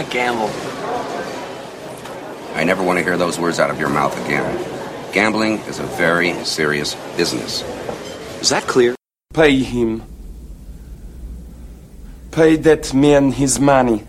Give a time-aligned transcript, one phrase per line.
[0.00, 0.50] want to gamble.
[2.54, 5.12] I never want to hear those words out of your mouth again.
[5.12, 7.62] Gambling is a very serious business.
[8.40, 8.94] Is that clear?
[9.34, 10.02] Pay him.
[12.30, 14.04] Pay that man his money.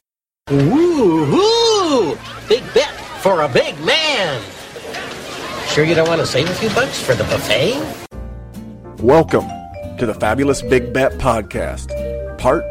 [0.51, 2.17] Ooh,
[2.47, 4.41] big bet for a big man.
[5.67, 7.75] Sure you don't want to save a few bucks for the buffet?
[9.01, 9.47] Welcome
[9.97, 11.87] to the Fabulous Big Bet Podcast,
[12.37, 12.63] part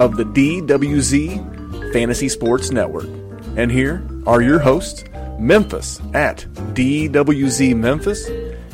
[0.00, 1.55] of the DWZ
[1.96, 3.08] Fantasy Sports Network.
[3.56, 5.02] And here are your hosts,
[5.38, 6.44] Memphis at
[6.74, 8.28] DWZ Memphis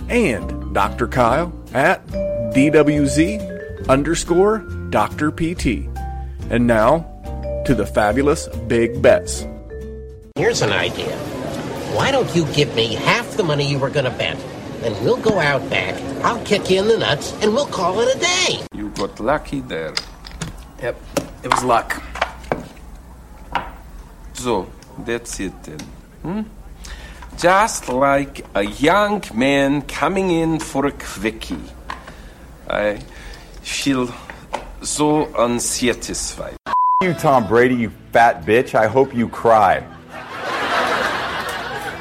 [0.08, 1.06] and Dr.
[1.06, 4.58] Kyle at DWZ underscore
[4.90, 5.30] Dr.
[5.30, 5.88] PT.
[6.50, 9.46] And now to the Fabulous Big Bets.
[10.34, 11.16] Here's an idea.
[11.94, 14.36] Why don't you give me half the money you were going to bet?
[14.80, 15.94] Then we'll go out back,
[16.24, 18.66] I'll kick you in the nuts, and we'll call it a day.
[18.74, 19.94] You got lucky there.
[20.82, 21.00] Yep,
[21.44, 22.02] it was luck.
[24.42, 24.66] So,
[25.06, 25.78] that's it then.
[26.22, 26.42] Hmm?
[27.38, 31.62] Just like a young man coming in for a quickie.
[32.68, 32.98] I
[33.62, 34.12] feel
[34.82, 36.56] so unsatisfied.
[37.02, 38.74] you, Tom Brady, you fat bitch.
[38.74, 39.86] I hope you cry.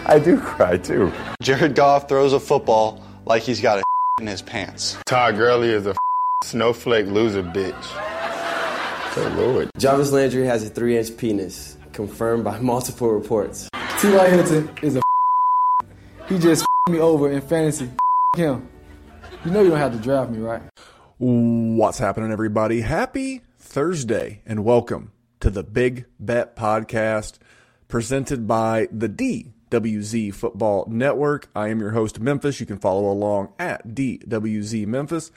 [0.07, 1.11] I do cry too.
[1.44, 3.83] Jared Goff throws a football like he's got a
[4.19, 4.97] in his pants.
[5.05, 5.95] Todd Gurley is a
[6.45, 7.85] snowflake loser bitch.
[9.13, 9.69] Good lord.
[9.77, 13.70] Jarvis Landry has a three inch penis, confirmed by multiple reports.
[14.00, 14.30] T.Y.
[14.30, 15.02] Hilton is a
[16.28, 17.89] he just me over in fantasy.
[18.36, 18.67] him.
[19.45, 20.62] You know you don't have to draft me, right?
[21.17, 22.81] What's happening, everybody?
[22.81, 27.38] Happy Thursday and welcome to the Big Bet Podcast
[27.88, 31.50] presented by the DWZ Football Network.
[31.56, 32.59] I am your host, Memphis.
[32.59, 35.31] You can follow along at DWZ Memphis.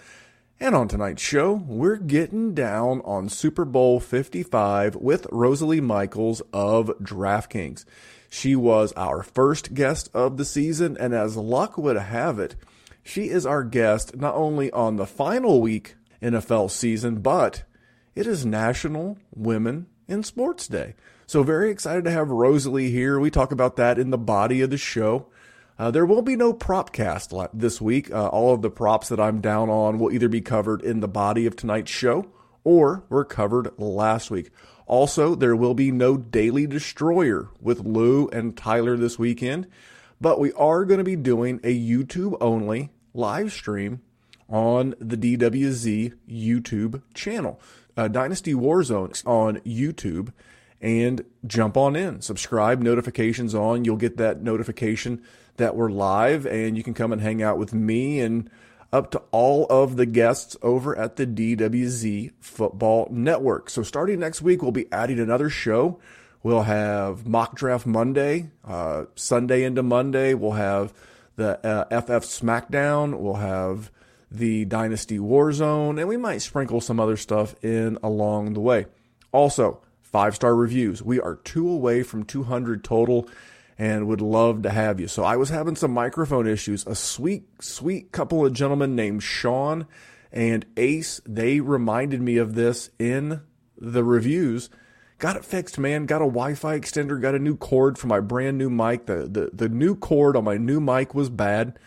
[0.61, 6.89] And on tonight's show, we're getting down on Super Bowl 55 with Rosalie Michaels of
[7.03, 7.85] DraftKings.
[8.31, 12.55] She was our first guest of the season, and as luck would have it,
[13.03, 17.65] she is our guest not only on the final week NFL season, but
[18.15, 20.95] it is National Women in Sports Day.
[21.27, 23.19] So very excited to have Rosalie here.
[23.19, 25.27] We talk about that in the body of the show.
[25.79, 28.11] Uh, there will be no prop cast this week.
[28.13, 31.09] Uh, all of the props that I'm down on will either be covered in the
[31.09, 32.27] body of tonight's show
[32.63, 34.51] or were covered last week.
[34.87, 39.67] Also, there will be no Daily Destroyer with Lou and Tyler this weekend,
[40.21, 44.01] but we are going to be doing a YouTube only live stream
[44.49, 47.61] on the DWZ YouTube channel.
[47.97, 50.33] Uh, Dynasty Warzone on YouTube
[50.81, 52.21] and jump on in.
[52.21, 53.85] Subscribe, notifications on.
[53.85, 55.23] You'll get that notification
[55.57, 58.51] that we're live and you can come and hang out with me and
[58.93, 63.69] up to all of the guests over at the DWZ Football Network.
[63.69, 65.99] So starting next week, we'll be adding another show.
[66.45, 70.35] We'll have Mock Draft Monday, uh, Sunday into Monday.
[70.35, 70.93] We'll have
[71.37, 73.19] the uh, FF SmackDown.
[73.19, 73.91] We'll have
[74.31, 78.87] the Dynasty Warzone, and we might sprinkle some other stuff in along the way.
[79.33, 81.03] Also, five star reviews.
[81.03, 83.29] We are two away from 200 total
[83.79, 85.09] and would love to have you.
[85.09, 86.87] So I was having some microphone issues.
[86.87, 89.87] A sweet, sweet couple of gentlemen named Sean
[90.33, 93.41] and Ace, they reminded me of this in
[93.79, 94.69] the reviews.
[95.19, 96.07] Got it fixed, man.
[96.07, 99.07] Got a Wi-Fi extender, got a new cord for my brand new mic.
[99.07, 101.79] The, the, the new cord on my new mic was bad.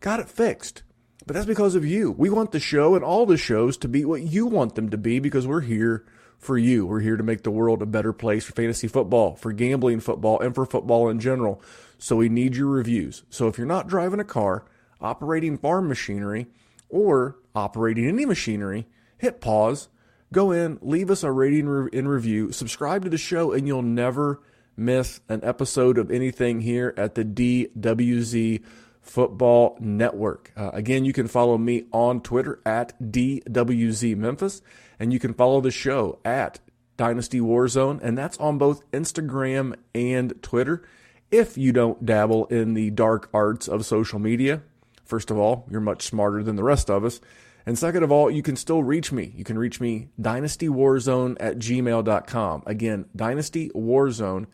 [0.00, 0.82] Got it fixed.
[1.26, 2.10] But that's because of you.
[2.10, 4.98] We want the show and all the shows to be what you want them to
[4.98, 6.04] be because we're here
[6.42, 6.84] for you.
[6.84, 10.40] We're here to make the world a better place for fantasy football, for gambling football,
[10.40, 11.62] and for football in general.
[11.98, 13.22] So we need your reviews.
[13.30, 14.64] So if you're not driving a car,
[15.00, 16.48] operating farm machinery,
[16.88, 18.88] or operating any machinery,
[19.18, 19.88] hit pause,
[20.32, 24.40] go in, leave us a rating and review, subscribe to the show, and you'll never
[24.76, 28.64] miss an episode of anything here at the DWZ
[29.00, 30.52] Football Network.
[30.56, 34.62] Uh, again, you can follow me on Twitter at DWZ Memphis,
[35.02, 36.60] and you can follow the show at
[36.96, 40.86] Dynasty Warzone, and that's on both Instagram and Twitter.
[41.28, 44.62] If you don't dabble in the dark arts of social media,
[45.04, 47.20] first of all, you're much smarter than the rest of us.
[47.66, 49.32] And second of all, you can still reach me.
[49.36, 52.62] You can reach me dynastywarzone at gmail.com.
[52.64, 54.46] Again, dynastywarzone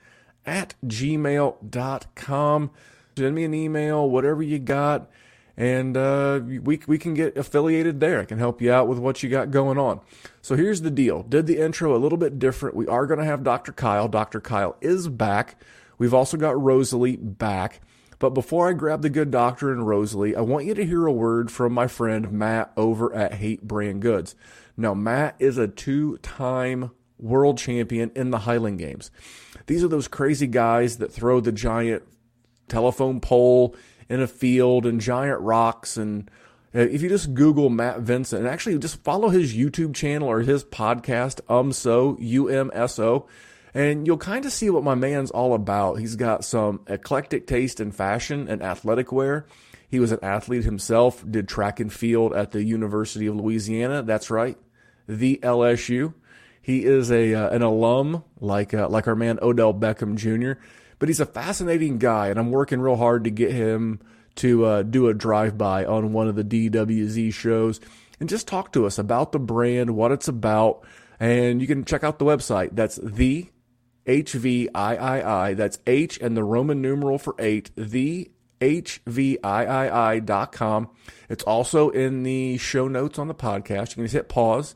[0.47, 2.71] at gmail.com
[3.19, 5.11] send me an email, whatever you got,
[5.59, 8.21] and uh, we we can get affiliated there.
[8.21, 10.01] I can help you out with what you got going on.
[10.41, 12.77] So here's the deal: did the intro a little bit different.
[12.77, 13.73] We are going to have Dr.
[13.73, 14.07] Kyle.
[14.07, 14.41] Dr.
[14.41, 15.61] Kyle is back.
[15.99, 17.81] We've also got Rosalie back.
[18.21, 21.13] But before I grab the good doctor and Rosalie, I want you to hear a
[21.13, 24.37] word from my friend Matt over at Hate Brand Goods.
[24.77, 29.11] Now, Matt is a two time world champion in the Highland Games.
[29.67, 32.05] These are those crazy guys that throw the giant
[32.69, 33.75] telephone pole
[34.09, 35.97] in a field and giant rocks.
[35.97, 36.31] And
[36.75, 40.41] uh, if you just Google Matt Vincent and actually just follow his YouTube channel or
[40.41, 43.27] his podcast, UMSO, U-M-S-O,
[43.75, 45.97] and you'll kind of see what my man's all about.
[45.97, 49.47] He's got some eclectic taste in fashion and athletic wear.
[49.89, 54.03] He was an athlete himself, did track and field at the University of Louisiana.
[54.03, 54.59] That's right,
[55.07, 56.15] the LSU.
[56.61, 60.61] He is a uh, an alum like uh, like our man Odell Beckham Jr.
[60.99, 64.01] But he's a fascinating guy, and I'm working real hard to get him
[64.37, 67.81] to uh, do a drive by on one of the DWZ shows
[68.21, 70.85] and just talk to us about the brand, what it's about,
[71.21, 72.71] and you can check out the website.
[72.73, 73.49] That's the
[74.07, 75.57] HVIII.
[75.57, 77.71] That's H and the Roman numeral for eight.
[77.77, 78.31] The
[78.61, 79.41] HVIII.com.
[81.29, 83.91] It's also in the show notes on the podcast.
[83.91, 84.75] You can just hit pause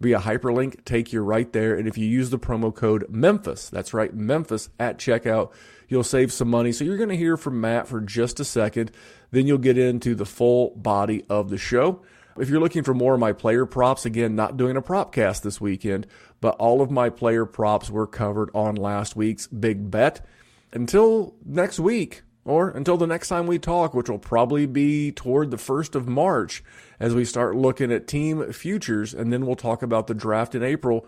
[0.00, 1.74] via hyperlink, take you right there.
[1.76, 5.52] And if you use the promo code Memphis, that's right, Memphis at checkout,
[5.88, 6.72] you'll save some money.
[6.72, 8.90] So you're going to hear from Matt for just a second.
[9.30, 12.02] Then you'll get into the full body of the show.
[12.36, 15.44] If you're looking for more of my player props, again, not doing a prop cast
[15.44, 16.06] this weekend,
[16.40, 20.26] but all of my player props were covered on last week's big bet.
[20.72, 25.50] Until next week, or until the next time we talk, which will probably be toward
[25.50, 26.62] the 1st of March
[27.00, 30.62] as we start looking at team futures, and then we'll talk about the draft in
[30.62, 31.06] April.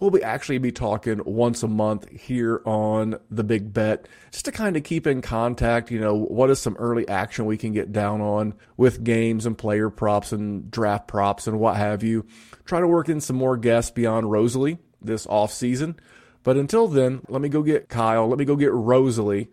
[0.00, 4.52] We'll be actually be talking once a month here on the big bet, just to
[4.52, 5.90] kind of keep in contact.
[5.90, 9.58] You know, what is some early action we can get down on with games and
[9.58, 12.26] player props and draft props and what have you.
[12.64, 15.98] Try to work in some more guests beyond Rosalie this off season.
[16.44, 18.28] But until then, let me go get Kyle.
[18.28, 19.48] Let me go get Rosalie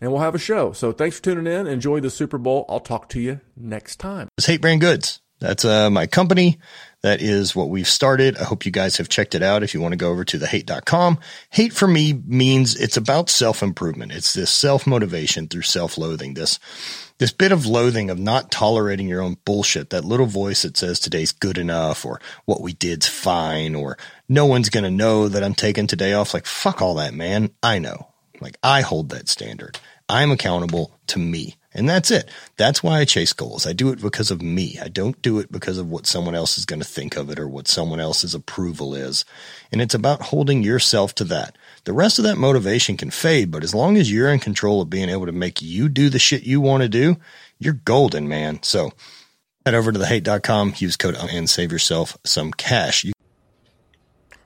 [0.00, 0.72] and we'll have a show.
[0.72, 1.66] So thanks for tuning in.
[1.66, 2.64] Enjoy the Super Bowl.
[2.68, 4.28] I'll talk to you next time.
[4.38, 5.20] It's Hate Brand Goods.
[5.40, 6.58] That's uh, my company.
[7.02, 8.36] That is what we've started.
[8.36, 9.62] I hope you guys have checked it out.
[9.62, 11.18] If you want to go over to the thehate.com,
[11.48, 14.12] hate for me means it's about self improvement.
[14.12, 16.34] It's this self motivation through self loathing.
[16.34, 16.58] This,
[17.16, 19.88] this bit of loathing of not tolerating your own bullshit.
[19.90, 23.96] That little voice that says today's good enough or what we did's fine or
[24.28, 26.34] no one's going to know that I'm taking today off.
[26.34, 27.50] Like, fuck all that, man.
[27.62, 28.08] I know.
[28.42, 29.78] Like, I hold that standard.
[30.10, 31.56] I'm accountable to me.
[31.72, 32.28] And that's it.
[32.56, 33.64] That's why I chase goals.
[33.64, 34.76] I do it because of me.
[34.82, 37.38] I don't do it because of what someone else is going to think of it
[37.38, 39.24] or what someone else's approval is.
[39.70, 41.56] And it's about holding yourself to that.
[41.84, 44.90] The rest of that motivation can fade, but as long as you're in control of
[44.90, 47.16] being able to make you do the shit you want to do,
[47.60, 48.60] you're golden, man.
[48.64, 48.90] So
[49.64, 53.04] head over to thehate.com, use code and save yourself some cash.
[53.04, 53.12] You-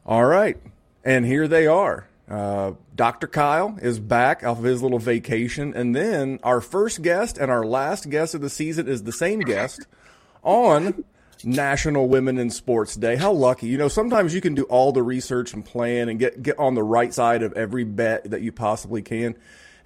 [0.05, 0.59] All right.
[1.05, 2.07] And here they are.
[2.29, 3.27] Uh, Dr.
[3.27, 5.75] Kyle is back off of his little vacation.
[5.75, 9.41] And then our first guest and our last guest of the season is the same
[9.41, 9.87] guest
[10.43, 11.05] on
[11.45, 13.17] National Women in Sports Day.
[13.17, 13.67] How lucky.
[13.67, 16.75] You know, sometimes you can do all the research and plan and get, get on
[16.75, 19.37] the right side of every bet that you possibly can.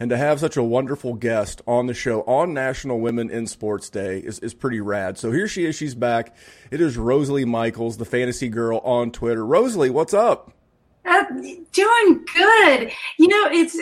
[0.01, 3.91] And to have such a wonderful guest on the show on National Women in Sports
[3.91, 5.19] Day is, is pretty rad.
[5.19, 5.75] So here she is.
[5.75, 6.37] She's back.
[6.71, 9.45] It is Rosalie Michaels, the fantasy girl on Twitter.
[9.45, 10.53] Rosalie, what's up?
[11.09, 11.25] Uh,
[11.73, 12.93] doing good.
[13.19, 13.79] You know, it's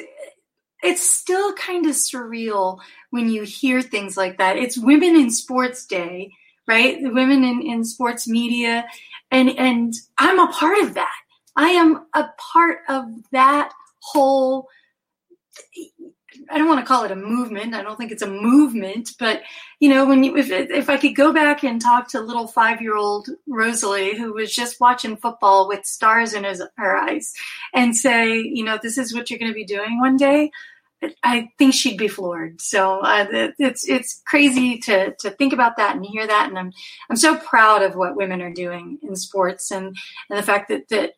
[0.83, 2.79] it's still kind of surreal
[3.11, 4.57] when you hear things like that.
[4.57, 6.31] It's Women in Sports Day,
[6.69, 7.03] right?
[7.03, 8.87] The women in, in sports media,
[9.31, 11.15] and and I'm a part of that.
[11.57, 14.69] I am a part of that whole
[16.51, 17.75] I don't want to call it a movement.
[17.75, 19.43] I don't think it's a movement, but
[19.81, 22.81] you know, when you if if I could go back and talk to little five
[22.81, 27.33] year old Rosalie who was just watching football with stars in his, her eyes,
[27.75, 30.51] and say, you know, this is what you're going to be doing one day,
[31.23, 32.61] I think she'd be floored.
[32.61, 33.27] So uh,
[33.59, 36.73] it's it's crazy to to think about that and hear that, and I'm
[37.11, 39.97] I'm so proud of what women are doing in sports and
[40.31, 41.15] and the fact that that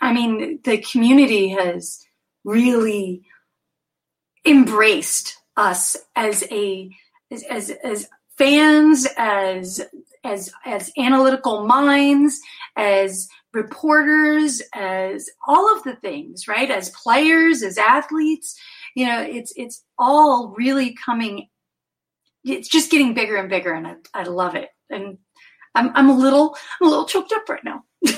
[0.00, 2.04] I mean the community has
[2.44, 3.22] really
[4.48, 6.90] embraced us as a
[7.30, 9.84] as, as, as fans, as
[10.24, 12.40] as as analytical minds,
[12.76, 16.70] as reporters, as all of the things, right?
[16.70, 18.58] As players, as athletes,
[18.94, 21.48] you know, it's it's all really coming.
[22.44, 24.70] It's just getting bigger and bigger, and I, I love it.
[24.90, 25.18] And
[25.74, 27.84] I'm I'm a little I'm a little choked up right now.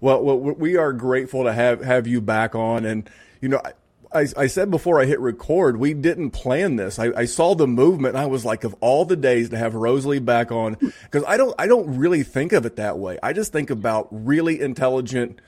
[0.00, 3.60] well, well, we are grateful to have have you back on, and you know.
[3.64, 3.72] I,
[4.16, 6.98] I, said before I hit record, we didn't plan this.
[6.98, 9.74] I, I, saw the movement and I was like, of all the days to have
[9.74, 13.18] Rosalie back on, because I don't, I don't really think of it that way.
[13.22, 15.40] I just think about really intelligent,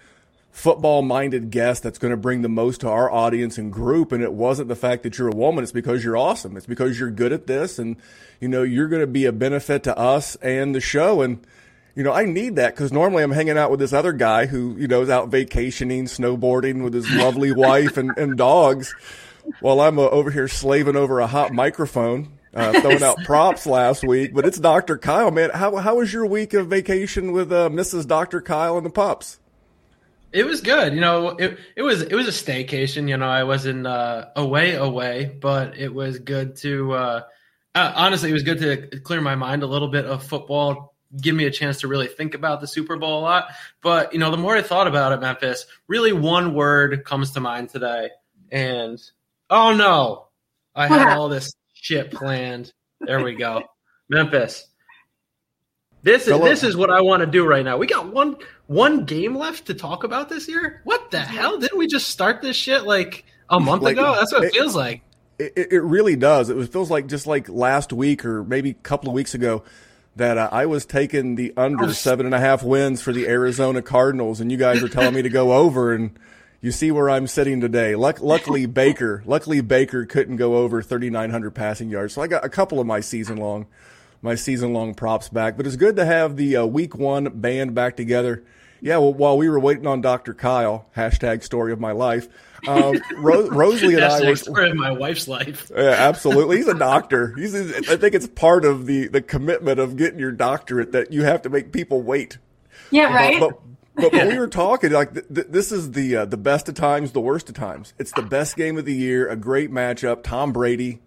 [0.50, 4.12] football minded guest that's going to bring the most to our audience and group.
[4.12, 5.62] And it wasn't the fact that you're a woman.
[5.62, 6.56] It's because you're awesome.
[6.56, 7.96] It's because you're good at this and,
[8.40, 11.22] you know, you're going to be a benefit to us and the show.
[11.22, 11.44] And,
[11.98, 14.76] you know, I need that because normally I'm hanging out with this other guy who,
[14.78, 18.94] you know, is out vacationing, snowboarding with his lovely wife and, and dogs
[19.58, 24.06] while I'm uh, over here slaving over a hot microphone, uh, throwing out props last
[24.06, 24.32] week.
[24.32, 24.96] But it's Dr.
[24.96, 25.50] Kyle, man.
[25.52, 28.06] How, how was your week of vacation with uh, Mrs.
[28.06, 28.42] Dr.
[28.42, 29.40] Kyle and the pups?
[30.32, 30.94] It was good.
[30.94, 33.08] You know, it it was it was a staycation.
[33.08, 36.92] You know, I wasn't uh, away away, but it was good to.
[36.92, 37.22] Uh,
[37.74, 41.34] uh, honestly, it was good to clear my mind a little bit of football, give
[41.34, 43.48] me a chance to really think about the Super Bowl a lot.
[43.82, 47.40] But you know, the more I thought about it, Memphis, really one word comes to
[47.40, 48.10] mind today,
[48.50, 49.00] and
[49.50, 50.28] oh no,
[50.74, 52.72] I had all this shit planned.
[53.00, 53.62] There we go,
[54.08, 54.66] Memphis.
[56.02, 57.76] This is this is what I want to do right now.
[57.76, 58.36] We got one
[58.66, 60.80] one game left to talk about this year.
[60.84, 61.58] What the hell?
[61.58, 64.14] Didn't we just start this shit like a month Like, ago?
[64.16, 65.02] That's what it, it- feels like.
[65.38, 66.50] It, it it really does.
[66.50, 69.62] It was, feels like just like last week or maybe a couple of weeks ago
[70.18, 73.82] that uh, I was taking the under seven and a half wins for the Arizona
[73.82, 76.18] Cardinals, and you guys are telling me to go over, and
[76.60, 77.94] you see where I'm sitting today.
[77.94, 82.48] Luck, luckily, Baker, luckily Baker couldn't go over 3,900 passing yards, so I got a
[82.48, 83.66] couple of my season long,
[84.20, 85.56] my season long props back.
[85.56, 88.42] But it's good to have the uh, week one band back together.
[88.80, 90.34] Yeah, well, while we were waiting on Dr.
[90.34, 92.28] Kyle, hashtag story of my life,
[92.66, 95.70] um, Ro- Rosalie and I Hashtag were, story of my wife's life.
[95.76, 96.56] yeah, absolutely.
[96.58, 97.34] He's a doctor.
[97.36, 97.54] He's.
[97.54, 101.42] I think it's part of the the commitment of getting your doctorate that you have
[101.42, 102.38] to make people wait.
[102.90, 103.38] Yeah, right.
[103.38, 103.50] But,
[103.94, 106.68] but, but when we were talking, like th- th- this is the uh, the best
[106.68, 107.94] of times, the worst of times.
[107.98, 109.28] It's the best game of the year.
[109.28, 110.22] A great matchup.
[110.22, 111.00] Tom Brady.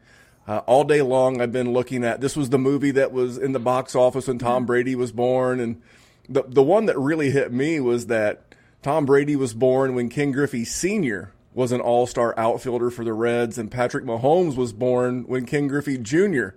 [0.48, 2.20] Uh, all day long, I've been looking at.
[2.20, 5.60] This was the movie that was in the box office when Tom Brady was born,
[5.60, 5.82] and
[6.28, 10.32] the the one that really hit me was that Tom Brady was born when Ken
[10.32, 11.32] Griffey Sr.
[11.54, 15.68] was an All Star outfielder for the Reds, and Patrick Mahomes was born when Ken
[15.68, 16.50] Griffey Jr.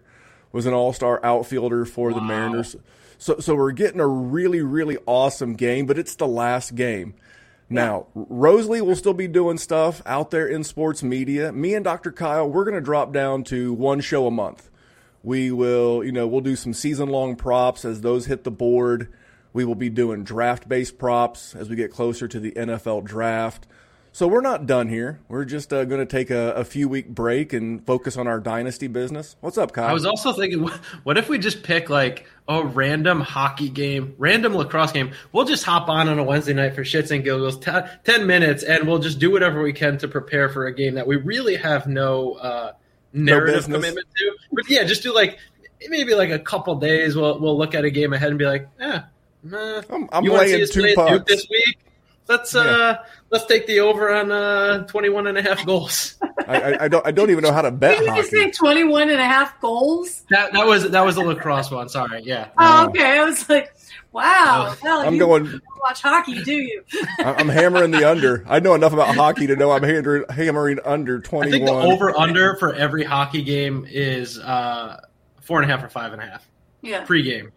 [0.52, 2.76] was an All Star outfielder for the Mariners.
[3.18, 7.14] So, so we're getting a really, really awesome game, but it's the last game.
[7.70, 11.50] Now, Rosalie will still be doing stuff out there in sports media.
[11.50, 12.12] Me and Dr.
[12.12, 14.70] Kyle, we're going to drop down to one show a month.
[15.22, 19.08] We will, you know, we'll do some season long props as those hit the board.
[19.54, 23.66] We will be doing draft based props as we get closer to the NFL draft.
[24.14, 25.18] So we're not done here.
[25.26, 28.38] We're just uh, going to take a, a few week break and focus on our
[28.38, 29.34] dynasty business.
[29.40, 29.88] What's up, Kyle?
[29.88, 30.62] I was also thinking,
[31.02, 35.10] what- if we just pick like a random hockey game, random lacrosse game?
[35.32, 37.72] We'll just hop on on a Wednesday night for shits and giggles, t-
[38.04, 41.08] ten minutes, and we'll just do whatever we can to prepare for a game that
[41.08, 42.72] we really have no uh,
[43.12, 43.74] narrative business.
[43.78, 44.36] commitment to.
[44.52, 45.40] But yeah, just do like
[45.88, 47.16] maybe like a couple days.
[47.16, 49.00] We'll we'll look at a game ahead and be like, eh,
[49.42, 51.78] nah, I'm, I'm you want to see laying us two play Duke this week?
[52.26, 52.96] Let's uh
[53.30, 56.14] let's take the over on uh 21 and a half goals.
[56.48, 57.06] I, I, I don't.
[57.06, 58.28] I don't even know how to bet Didn't you hockey.
[58.28, 60.22] say 21 and a half goals?
[60.30, 61.88] That that was that was the lacrosse one.
[61.88, 62.48] Sorry, yeah.
[62.58, 63.18] Oh, okay.
[63.18, 63.74] I was like,
[64.12, 64.74] wow.
[64.82, 66.82] Hell, I'm you going- don't watch hockey, do you?
[67.18, 68.44] I- I'm hammering the under.
[68.48, 71.50] I know enough about hockey to know I'm hammering, hammering under I 21.
[71.50, 75.00] think the over under for every hockey game is uh,
[75.42, 76.46] four and a half or five and a half
[76.82, 77.04] Yeah.
[77.06, 77.50] pregame.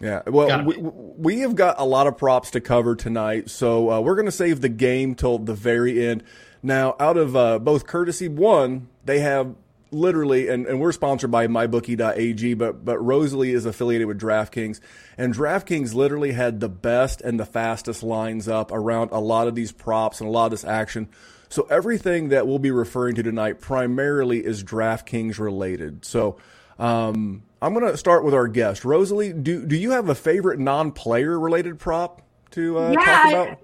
[0.00, 4.00] Yeah, well, we, we have got a lot of props to cover tonight, so uh,
[4.00, 6.24] we're going to save the game till the very end.
[6.62, 9.54] Now, out of uh, both courtesy one, they have
[9.90, 14.80] literally, and, and we're sponsored by mybookie.ag, but but Rosalie is affiliated with DraftKings,
[15.18, 19.54] and DraftKings literally had the best and the fastest lines up around a lot of
[19.54, 21.10] these props and a lot of this action.
[21.50, 26.06] So everything that we'll be referring to tonight primarily is DraftKings related.
[26.06, 26.38] So.
[26.78, 29.32] Um, I'm going to start with our guest, Rosalie.
[29.32, 33.58] Do do you have a favorite non-player related prop to uh, talk yeah, about?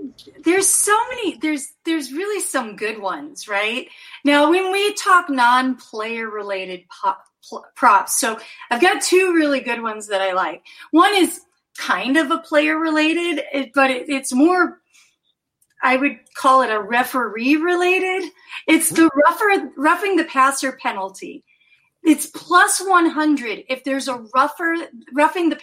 [0.45, 1.39] there's so many.
[1.39, 3.89] There's there's really some good ones, right?
[4.25, 8.39] Now, when we talk non-player related pop, pl- props, so
[8.71, 10.63] I've got two really good ones that I like.
[10.91, 11.41] One is
[11.79, 14.81] kind of a player related, but it, it's more.
[15.83, 18.31] I would call it a referee related.
[18.67, 21.45] It's the rougher, roughing the passer penalty.
[22.07, 24.77] It's plus 100 if there's a rougher
[25.13, 25.59] roughing the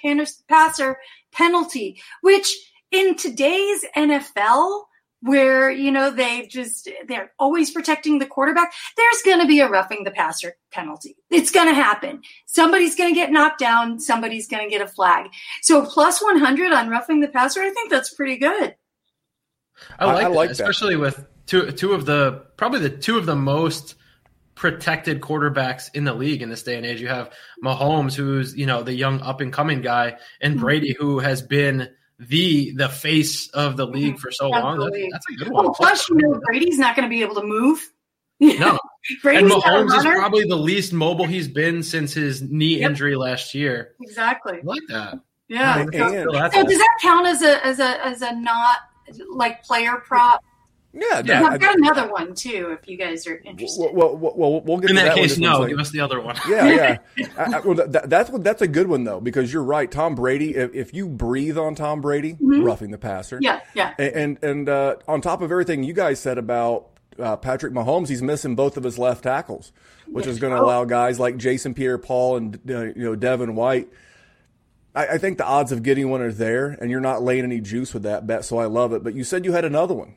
[0.49, 0.97] passer
[1.31, 2.53] penalty, which
[2.91, 4.83] in today's NFL,
[5.21, 9.69] where you know they just they're always protecting the quarterback, there's going to be a
[9.69, 11.15] roughing the passer penalty.
[11.31, 12.21] It's going to happen.
[12.45, 14.01] Somebody's going to get knocked down.
[14.01, 15.29] Somebody's going to get a flag.
[15.61, 18.75] So plus 100 on roughing the passer, I think that's pretty good.
[19.97, 20.59] I like, I that, like that.
[20.59, 23.95] especially with two two of the probably the two of the most
[24.55, 27.01] protected quarterbacks in the league in this day and age.
[27.01, 27.33] You have
[27.63, 30.63] Mahomes, who's you know the young up and coming guy, and Mm-hmm.
[30.63, 34.79] Brady, who has been the the face of the league for so long.
[34.79, 35.65] That's, that's a good one.
[35.65, 37.79] Well, plus you know Brady's not going to be able to move.
[38.39, 38.77] No,
[39.09, 42.79] and Brady's not a Mahomes is probably the least mobile he's been since his knee
[42.79, 42.89] Yep.
[42.91, 43.95] injury last year.
[44.01, 44.59] Exactly.
[44.59, 45.19] I like that.
[45.47, 45.85] Yeah.
[45.85, 48.77] So, so does that count as a as a as a not
[49.29, 50.43] like player prop?
[50.93, 52.77] Yeah, Yeah, that- I've got another one too.
[52.79, 53.89] If you guys are interested.
[53.93, 55.53] Well, well, well, we'll get In to that one case, just no.
[55.53, 55.69] second.
[55.69, 56.35] Give us the other one.
[56.47, 57.27] Yeah, yeah.
[57.37, 59.89] I, I, well, that, that's what that's a good one though because you're right.
[59.91, 60.55] Tom Brady.
[60.55, 62.63] If, if you breathe on Tom Brady, Mhm.
[62.63, 63.39] roughing the passer.
[63.41, 63.93] Yeah, yeah.
[63.97, 68.07] And and, and uh, on top of everything you guys said about uh, Patrick Mahomes,
[68.09, 69.71] he's missing both of his left tackles,
[70.07, 73.89] which is going to allow guys like Jason Pierre-Paul and uh, you know Devin White.
[74.95, 77.61] I, I think the odds of getting one are there, and you're not laying any
[77.61, 79.03] juice with that bet, so I love it.
[79.03, 80.15] But you said you had another one.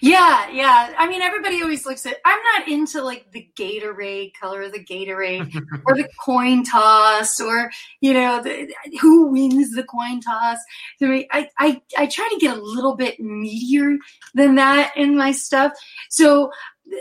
[0.00, 0.94] Yeah, yeah.
[0.98, 2.16] I mean, everybody always looks at.
[2.24, 5.54] I'm not into like the Gatorade color of the Gatorade
[5.86, 7.70] or the coin toss or
[8.00, 10.58] you know the, who wins the coin toss.
[11.00, 13.96] I, I I try to get a little bit meatier
[14.34, 15.72] than that in my stuff.
[16.10, 16.50] So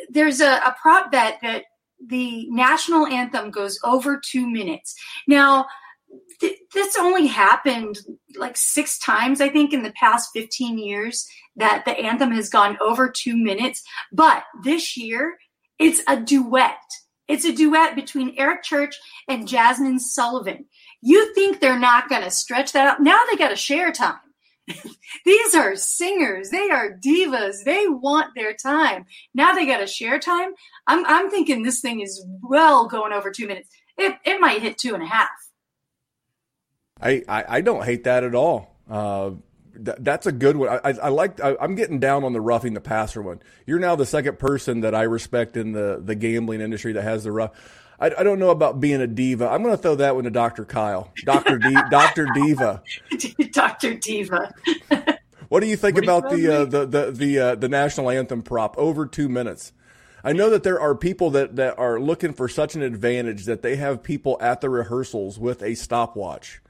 [0.09, 1.63] there's a, a prop bet that
[2.07, 4.95] the national anthem goes over two minutes.
[5.27, 5.67] Now
[6.41, 7.99] th- this only happened
[8.35, 12.77] like six times, I think, in the past 15 years that the anthem has gone
[12.81, 13.81] over two minutes.
[14.11, 15.37] But this year,
[15.79, 16.77] it's a duet.
[17.27, 20.65] It's a duet between Eric Church and Jazmine Sullivan.
[21.01, 23.01] You think they're not going to stretch that out?
[23.01, 24.19] Now they got to share time.
[25.25, 26.49] These are singers.
[26.49, 27.63] They are divas.
[27.63, 29.05] They want their time.
[29.33, 30.51] Now they got to share time.
[30.87, 33.69] I'm, I'm thinking this thing is well going over two minutes.
[33.97, 35.29] It, it might hit two and a half.
[37.01, 38.75] I, I, I don't hate that at all.
[38.89, 39.31] Uh,
[39.73, 40.69] th- that's a good one.
[40.69, 41.41] I, I, I like.
[41.41, 43.41] I, I'm getting down on the roughing the passer one.
[43.65, 47.23] You're now the second person that I respect in the the gambling industry that has
[47.23, 47.51] the rough.
[47.99, 49.47] I, I don't know about being a diva.
[49.47, 50.65] I'm going to throw that one to Dr.
[50.65, 52.81] Kyle, Doctor D, Doctor Diva.
[53.51, 53.93] Dr.
[53.95, 54.53] Diva.
[55.49, 57.69] What do you think What do you about the, uh, the the the uh, the
[57.69, 59.73] national anthem prop over two minutes?
[60.23, 63.63] I know that there are people that, that are looking for such an advantage that
[63.63, 66.61] they have people at the rehearsals with a stopwatch,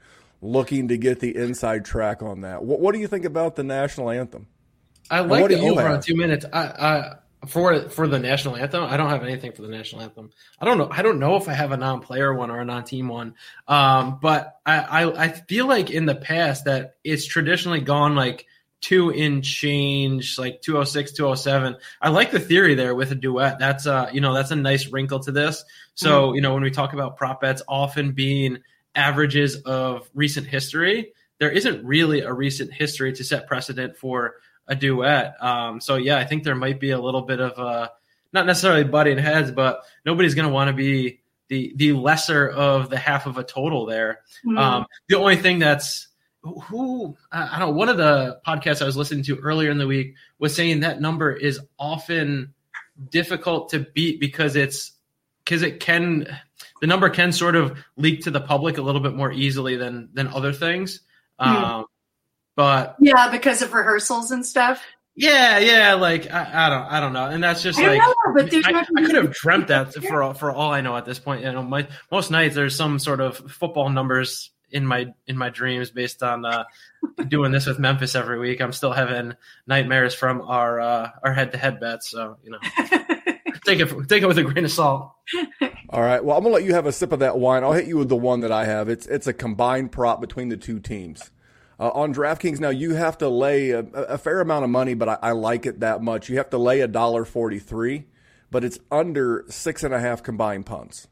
[0.42, 2.62] looking to get the inside track on that.
[2.64, 4.48] What, what do you think about the national anthem?
[5.10, 6.44] I like the you over on two minutes.
[6.52, 7.14] I, I
[7.46, 8.84] for for the national anthem.
[8.84, 10.30] I don't have anything for the national anthem.
[10.60, 10.88] I don't know.
[10.90, 13.34] I don't know if I have a non-player one or a non-team one.
[13.66, 18.46] Um, but I, I I feel like in the past that it's traditionally gone like
[18.80, 21.76] two in change, like 206, 207.
[22.00, 23.58] I like the theory there with a duet.
[23.58, 25.64] That's uh, you know, that's a nice wrinkle to this.
[25.94, 26.36] So, Mhm.
[26.36, 28.58] you know, when we talk about prop bets often being
[28.94, 34.36] averages of recent history, there isn't really a recent history to set precedent for
[34.68, 35.34] a duet.
[35.40, 37.88] Um, so yeah, I think there might be a little bit of uh
[38.32, 42.88] not necessarily butting heads, but nobody's going to want to be the the lesser of
[42.88, 44.20] the half of a total there.
[44.46, 44.58] Mhm.
[44.58, 46.08] Um, the only thing that's
[46.42, 47.76] who I I don't know.
[47.76, 51.00] One of the podcasts I was listening to earlier in the week was saying that
[51.00, 52.54] number is often
[53.10, 54.92] difficult to beat because it's
[55.44, 56.26] because it can
[56.82, 60.08] the number can sort of leak to the public a little bit more easily than
[60.14, 61.00] than other things.
[61.38, 61.48] Hmm.
[61.48, 61.84] Um,
[62.56, 64.82] but Yeah, because of rehearsals and stuff.
[65.14, 68.14] yeah, yeah, like I, I don't, I don't know, and that's just I like know,
[68.34, 71.04] but there's I, I could have dreamt that for all, for all I know at
[71.04, 71.44] this point.
[71.44, 75.50] You know, my, most nights there's some sort of football numbers in my in my
[75.50, 76.64] dreams based on uh,
[77.28, 78.60] doing this with Memphis every week.
[78.60, 79.36] I'm still having
[79.68, 82.58] nightmares from our uh, our head to head bets, so you know,
[83.64, 85.12] take it take it with a grain of salt.
[85.92, 86.24] All right.
[86.24, 87.62] Well, I'm gonna let you have a sip of that wine.
[87.64, 88.88] I'll hit you with the one that I have.
[88.88, 91.30] It's it's a combined prop between the two teams.
[91.78, 95.08] Uh, on DraftKings now, you have to lay a, a fair amount of money, but
[95.08, 96.28] I, I like it that much.
[96.28, 98.06] You have to lay a dollar forty three,
[98.50, 101.08] but it's under six and a half combined punts.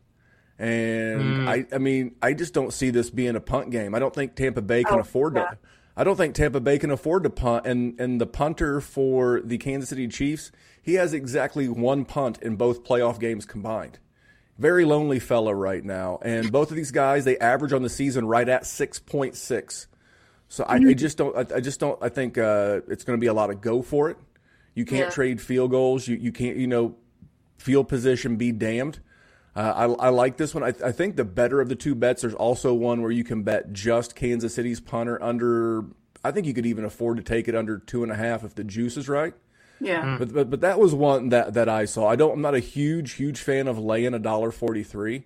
[0.58, 1.48] And Mm.
[1.48, 3.94] I, I mean, I just don't see this being a punt game.
[3.94, 5.44] I don't think Tampa Bay can Oh, afford yeah.
[5.48, 5.58] to.
[5.96, 7.66] I don't think Tampa Bay can afford to punt.
[7.66, 12.56] And and the punter for the Kansas City Chiefs, he has exactly one punt in
[12.56, 13.98] both playoff games combined.
[14.60, 16.18] Very lonely fella right now.
[16.20, 19.86] And both of these guys, they average on the season right at six point six.
[20.48, 21.34] So I, I just don't.
[21.34, 21.98] I, I just don't.
[22.02, 24.18] I think uh, it's going to be a lot of go for it.
[24.74, 25.10] You can't Yeah.
[25.10, 26.06] trade field goals.
[26.06, 26.58] You you can't.
[26.58, 26.96] You know,
[27.56, 29.00] field position be damned.
[29.56, 30.62] Uh, I, I like this one.
[30.62, 32.20] I, I think the better of the two bets.
[32.20, 35.84] There's also one where you can bet just Kansas City's punter under.
[36.22, 38.54] I think you could even afford to take it under two and a half if
[38.54, 39.32] the juice is right.
[39.80, 40.16] Yeah.
[40.18, 42.06] But, but but that was one that that I saw.
[42.08, 42.32] I don't.
[42.34, 45.24] I'm not a huge huge fan of laying a dollar forty three,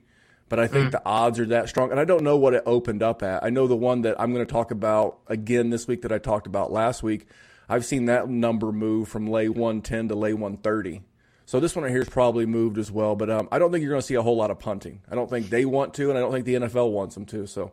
[0.49, 0.93] but I think Mm.
[0.93, 3.43] the odds are that strong, and I don't know what it opened up at.
[3.43, 6.19] I know the one that I'm going to talk about again this week that I
[6.19, 7.27] talked about last week.
[7.69, 11.03] I've seen that number move from lay one ten to lay one thirty.
[11.47, 13.83] So this one right here is probably moved as well, but um, I don't think
[13.83, 15.03] you're going to see a whole lot of punting.
[15.11, 17.47] I don't think they want to, and I don't think the NFL wants them to.
[17.47, 17.73] So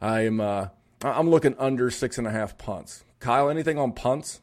[0.00, 0.68] I am uh,
[1.02, 3.02] I- I'm looking under six and a half punts.
[3.18, 4.40] Kyle, anything on punts?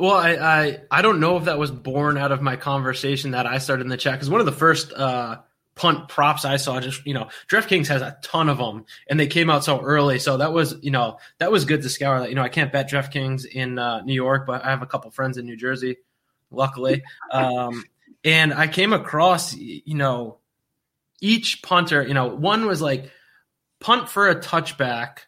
[0.00, 3.46] Well, I, I I don't know if that was born out of my conversation that
[3.46, 5.40] I started in the chat because one of the first uh,
[5.74, 6.80] punt props I saw.
[6.80, 10.18] Just you know, DraftKings has a ton of them, and they came out so early.
[10.18, 12.20] So that was you know that was good to scour.
[12.20, 14.86] That you know, I can't bet DraftKings in uh, New York, but I have a
[14.86, 15.98] couple friends in New Jersey,
[16.50, 17.02] luckily.
[17.30, 17.84] Um,
[18.24, 20.38] and I came across you know
[21.20, 22.02] each punter.
[22.02, 23.10] You know, one was like
[23.80, 25.20] punt for a touchback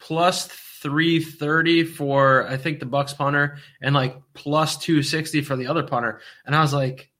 [0.00, 0.46] plus
[0.82, 6.20] 330 for I think the Bucs punter and like plus 260 for the other punter.
[6.44, 7.10] And I was like,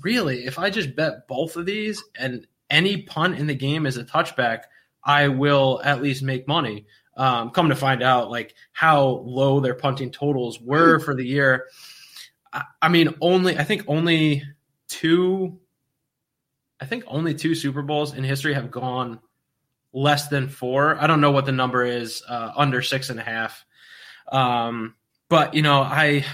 [0.00, 0.44] really?
[0.44, 4.04] If I just bet both of these and any punt in the game is a
[4.04, 4.62] touchback,
[5.04, 6.86] I will at least make money.
[7.16, 11.66] Um, come to find out, like how low their punting totals were for the year.
[12.52, 14.42] I, I mean, only I think only
[14.88, 15.60] two.
[16.78, 19.20] I think only two Super Bowls in history have gone
[19.96, 21.00] less than four.
[21.00, 23.64] I don't know what the number is uh, under six and a half.
[24.30, 24.94] Um,
[25.30, 26.24] but you know, I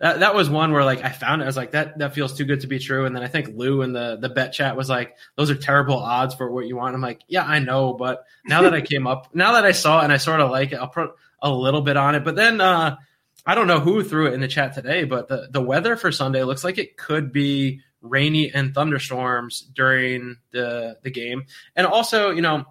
[0.00, 1.44] that, that was one where like I found it.
[1.44, 3.06] I was like, that that feels too good to be true.
[3.06, 5.98] And then I think Lou in the the bet chat was like, those are terrible
[5.98, 6.94] odds for what you want.
[6.94, 10.00] I'm like, yeah, I know, but now that I came up, now that I saw
[10.00, 11.10] it and I sort of like it, I'll put
[11.42, 12.24] a little bit on it.
[12.24, 12.96] But then uh,
[13.44, 16.12] I don't know who threw it in the chat today, but the the weather for
[16.12, 21.46] Sunday looks like it could be rainy and thunderstorms during the the game.
[21.74, 22.64] And also, you know,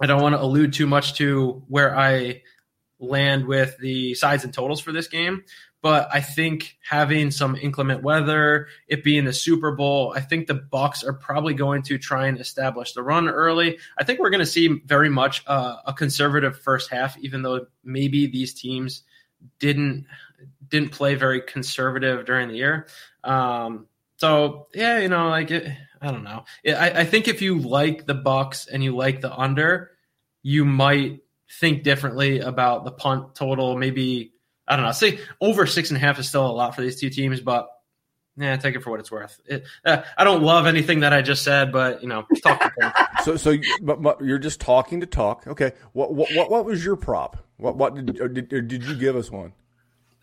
[0.00, 2.42] I don't want to allude too much to where I
[2.98, 5.44] land with the sides and totals for this game.
[5.82, 10.54] But I think having some inclement weather, it being the Super Bowl, I think the
[10.54, 13.78] Bucs are probably going to try and establish the run early.
[13.98, 17.66] I think we're going to see very much uh, a conservative first half, even though
[17.82, 19.02] maybe these teams
[19.58, 20.06] didn't
[20.68, 22.86] didn't play very conservative during the year.
[23.24, 23.86] Um,
[24.16, 25.66] so yeah, you know, like it,
[26.00, 26.44] I don't know.
[26.66, 29.90] I, I think if you like the Bucs and you like the under,
[30.42, 31.20] you might
[31.58, 33.76] think differently about the punt total.
[33.76, 34.32] Maybe
[34.66, 34.92] I don't know.
[34.92, 37.68] Say over six and a half is still a lot for these two teams, but
[38.36, 39.38] yeah, take it for what it's worth.
[39.44, 42.72] It, uh, I don't love anything that I just said, but you know, talk
[43.24, 45.46] so so, but, but, you're just talking to talk.
[45.46, 47.36] Okay, what what what, what was your prop?
[47.56, 49.52] What what did, did did you give us one?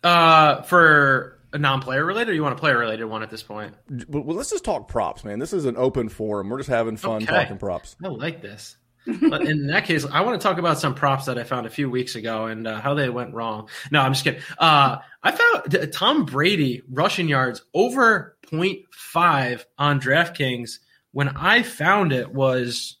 [0.02, 3.74] Uh, for a non-player related, or you want a player related one at this point?
[4.08, 5.38] Well, let's just talk props, man.
[5.38, 6.48] This is an open forum.
[6.48, 7.26] We're just having fun okay.
[7.26, 7.96] talking props.
[8.04, 8.76] I like this
[9.20, 11.70] but in that case, I want to talk about some props that I found a
[11.70, 13.68] few weeks ago and uh, how they went wrong.
[13.90, 14.40] No, I'm just kidding.
[14.58, 20.78] Uh, I found Tom Brady rushing yards over 0.5 on DraftKings.
[21.12, 22.96] When I found it was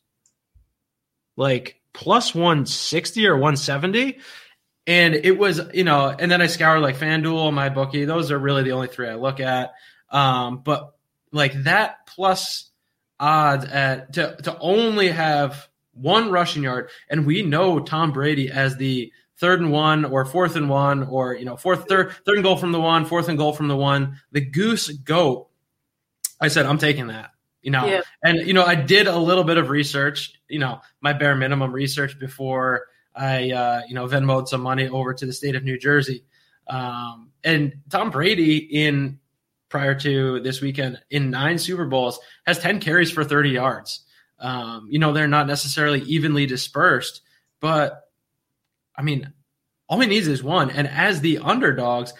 [1.36, 4.18] like plus 160 or 170.
[4.88, 8.06] And it was, you know, and then I scoured like FanDuel, MyBookie.
[8.06, 9.74] Those are really the only three I look at.
[10.10, 10.94] Um, but
[11.30, 12.70] like that plus
[13.20, 18.78] odds at to to only have one rushing yard, and we know Tom Brady as
[18.78, 22.42] the third and one or fourth and one or you know fourth third third and
[22.42, 25.48] goal from the one, fourth and goal from the one, the goose goat.
[26.40, 27.32] I said I'm taking that.
[27.60, 28.00] You know, yeah.
[28.22, 30.32] and you know I did a little bit of research.
[30.48, 32.86] You know, my bare minimum research before
[33.18, 36.24] I uh, you know Venmoed some money over to the state of New Jersey.
[36.68, 39.18] Um, and Tom Brady in
[39.68, 44.00] prior to this weekend in nine Super Bowls has 10 carries for 30 yards.
[44.38, 47.22] Um, you know, they're not necessarily evenly dispersed,
[47.60, 48.08] but
[48.94, 49.32] I mean,
[49.88, 50.70] all he needs is one.
[50.70, 52.12] And as the underdogs,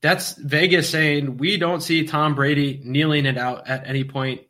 [0.00, 4.42] that's Vegas saying we don't see Tom Brady kneeling it out at any point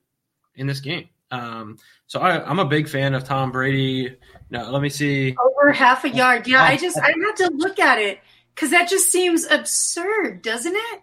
[0.54, 1.08] in this game.
[1.30, 4.16] Um, so I, am a big fan of Tom Brady.
[4.50, 5.36] Now, let me see.
[5.36, 6.46] Over half a yard.
[6.46, 8.18] Yeah, I just I had to look at it
[8.54, 11.02] because that just seems absurd, doesn't it?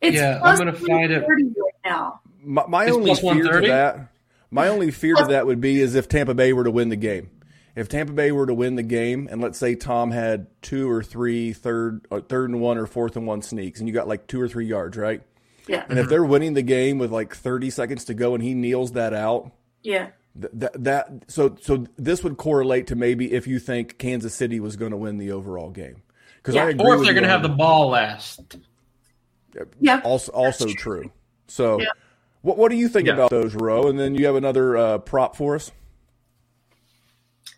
[0.00, 2.20] It's yeah, I'm gonna find it right now.
[2.42, 4.12] My, my only fear to that
[4.52, 6.96] my only fear to that would be is if Tampa Bay were to win the
[6.96, 7.30] game.
[7.74, 11.02] If Tampa Bay were to win the game, and let's say Tom had two or
[11.02, 14.26] three third, or third and one or fourth and one sneaks, and you got like
[14.26, 15.22] two or three yards, right?
[15.66, 15.86] Yeah.
[15.88, 18.92] And if they're winning the game with like 30 seconds to go, and he kneels
[18.92, 19.52] that out,
[19.82, 20.08] yeah.
[20.34, 24.76] That, that so so this would correlate to maybe if you think Kansas City was
[24.76, 26.02] going to win the overall game
[26.36, 26.64] because yeah.
[26.64, 28.56] I agree or if they're going to have the ball last.
[29.78, 31.12] Yeah, also also true.
[31.48, 31.88] So yeah.
[32.42, 33.14] What What do you think yeah.
[33.14, 33.88] about those, Roe?
[33.88, 35.70] And then you have another uh, prop for us.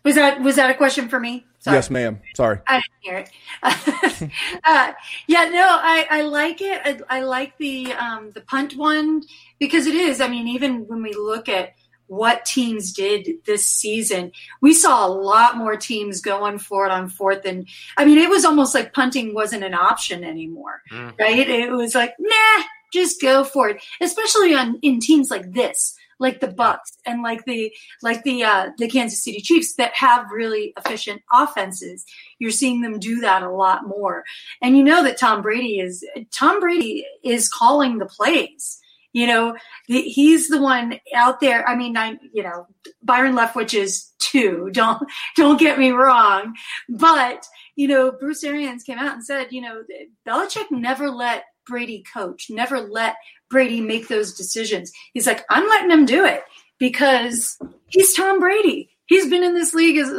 [0.03, 1.45] Was that was that a question for me?
[1.59, 1.77] Sorry.
[1.77, 2.21] Yes, ma'am.
[2.35, 3.31] Sorry, I didn't hear it.
[4.63, 4.91] uh,
[5.25, 6.79] yeah, no, I, I like it.
[6.85, 9.23] I, I like the um, the punt one
[9.57, 10.21] because it is.
[10.21, 11.73] I mean, even when we look at
[12.07, 17.09] what teams did this season, we saw a lot more teams going for it on
[17.09, 17.45] fourth.
[17.45, 21.17] And I mean, it was almost like punting wasn't an option anymore, mm.
[21.19, 21.49] right?
[21.49, 22.63] It was like, nah,
[22.93, 27.45] just go for it, especially on in teams like this, like the Bucs and like
[27.45, 32.05] the like the uh, the Kansas City Chiefs that have really efficient offenses.
[32.39, 34.23] You're seeing them do that a lot more,
[34.61, 38.81] and you know that Tom Brady is Tom Brady is calling the plays.
[39.15, 39.55] You know,
[39.87, 41.65] he's the one out there.
[41.65, 42.67] I mean, I, you know,
[43.01, 44.69] Byron Leftwich is two.
[44.73, 45.01] Don't
[45.37, 46.53] don't get me wrong,
[46.89, 47.47] but
[47.77, 49.83] you know, Bruce Arians came out and said, you know,
[50.27, 53.15] Belichick never let Brady coach, never let
[53.49, 54.91] Brady make those decisions.
[55.13, 56.43] He's like, I'm letting him do it
[56.77, 58.89] because he's Tom Brady.
[59.05, 60.11] He's been in this league as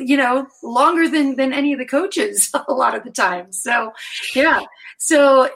[0.00, 3.52] you know longer than than any of the coaches a lot of the time.
[3.52, 3.92] So
[4.34, 4.60] yeah,
[4.98, 5.48] so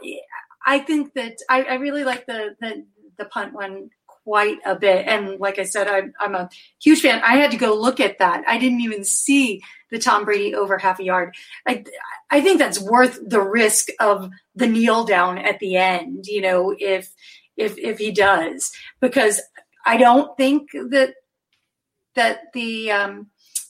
[0.69, 2.85] I think that I, I really like the, the
[3.17, 3.91] the punt one
[4.25, 5.07] quite a bit.
[5.07, 6.51] And like I said, I'm, I'm a
[6.83, 7.23] huge fan.
[7.25, 8.45] I had to go look at that.
[8.47, 11.35] I didn't even see the Tom Brady over half a yard.
[11.67, 11.85] I,
[12.31, 16.77] I think that's worth the risk of the kneel down at the end, you know,
[16.79, 17.11] if,
[17.57, 19.41] if, if he does, because
[19.87, 21.15] I don't think that,
[22.15, 23.29] that the, um,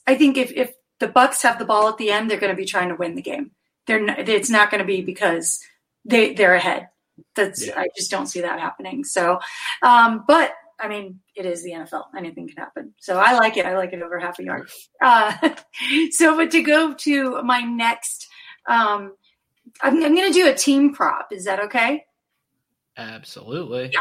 [0.09, 2.57] I think if, if the Bucs have the ball at the end, they're going to
[2.57, 3.53] be trying to win the game.
[3.87, 5.61] They're not, it's not going to be because
[6.09, 6.89] they, they're ahead.
[7.35, 7.79] That's yeah.
[7.79, 9.05] I just don't see that happening.
[9.05, 9.39] So,
[9.83, 12.05] um, but I mean, it is the NFL.
[12.17, 12.95] Anything can happen.
[12.99, 13.67] So I like it.
[13.67, 14.71] I like it over half a yard.
[15.03, 15.33] Uh,
[16.11, 18.29] so, but to go to my next,
[18.69, 19.15] um,
[19.83, 21.33] I'm, I'm going to do a team prop.
[21.33, 22.05] Is that okay?
[22.97, 23.91] Absolutely.
[23.93, 24.01] Yeah.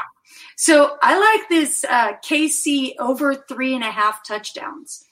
[0.56, 5.04] So I like this uh, KC over three and a half touchdowns.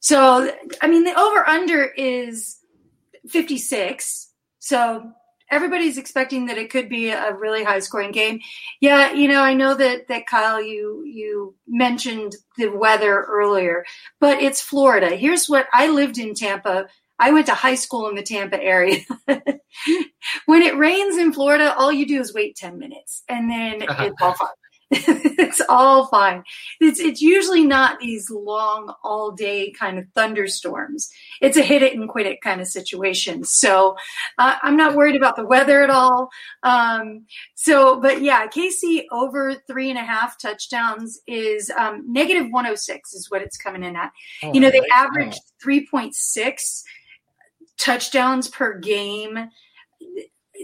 [0.00, 2.58] So, I mean, the over under is
[3.28, 4.30] 56.
[4.58, 5.12] So
[5.50, 8.40] everybody's expecting that it could be a really high scoring game.
[8.80, 13.84] Yeah, you know, I know that that Kyle you you mentioned the weather earlier,
[14.20, 15.10] but it's Florida.
[15.10, 16.86] Here's what I lived in Tampa.
[17.18, 19.00] I went to high school in the Tampa area.
[19.26, 24.22] when it rains in Florida, all you do is wait 10 minutes and then it's
[24.22, 24.48] all fine.
[24.90, 26.42] it's all fine.
[26.80, 31.10] It's it's usually not these long all day kind of thunderstorms.
[31.42, 33.44] It's a hit it and quit it kind of situation.
[33.44, 33.96] So
[34.38, 36.30] uh, I'm not worried about the weather at all.
[36.62, 43.12] Um, so, but yeah, KC over three and a half touchdowns is um, negative 106
[43.12, 44.10] is what it's coming in at.
[44.42, 46.82] Oh, you know, they average 3.6
[47.76, 49.50] touchdowns per game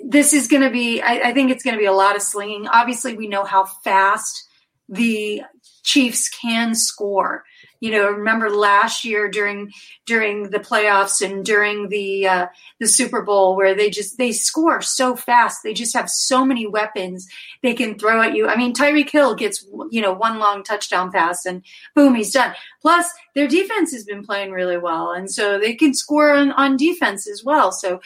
[0.07, 2.23] this is going to be, I, I think it's going to be a lot of
[2.23, 2.69] slinging.
[2.69, 4.49] Obviously, we know how fast
[4.89, 5.43] the
[5.83, 7.45] Chiefs can score.
[7.81, 9.71] You know, remember last year during
[10.07, 12.47] during the playoffs and during the uh,
[12.81, 15.59] the Super Bowl where they just they score so fast.
[15.63, 17.29] They just have so many weapons
[17.63, 18.49] they can throw at you.
[18.49, 21.63] I mean, Tyreek Hill gets you know one long touchdown pass and
[21.95, 22.55] boom, he's done.
[22.81, 26.79] Plus, their defense has been playing really well, and so they can score on, on
[26.79, 27.71] defense as well.
[27.71, 28.01] So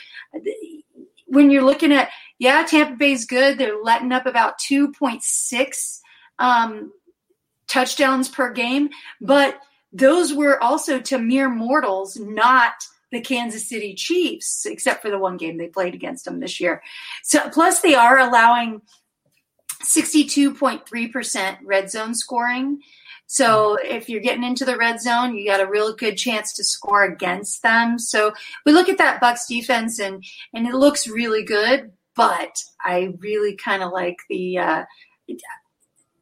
[1.28, 3.58] when you're looking at, yeah, Tampa Bay's good.
[3.58, 6.00] They're letting up about 2.6
[6.38, 6.92] um,
[7.68, 9.58] touchdowns per game, but
[9.92, 12.74] those were also to mere mortals, not
[13.10, 16.82] the Kansas City Chiefs, except for the one game they played against them this year.
[17.22, 18.82] So, plus they are allowing
[19.82, 22.80] 62.3% red zone scoring.
[23.30, 26.64] So if you're getting into the red zone, you got a real good chance to
[26.64, 27.98] score against them.
[27.98, 28.32] So
[28.64, 33.54] we look at that Bucs defense and and it looks really good, but I really
[33.54, 34.84] kind of like the uh,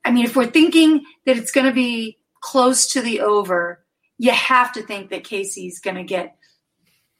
[0.05, 3.85] I mean if we're thinking that it's going to be close to the over,
[4.19, 6.37] you have to think that KC's going to get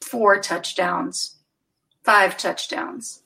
[0.01, 1.37] four touchdowns,
[2.03, 3.23] five touchdowns.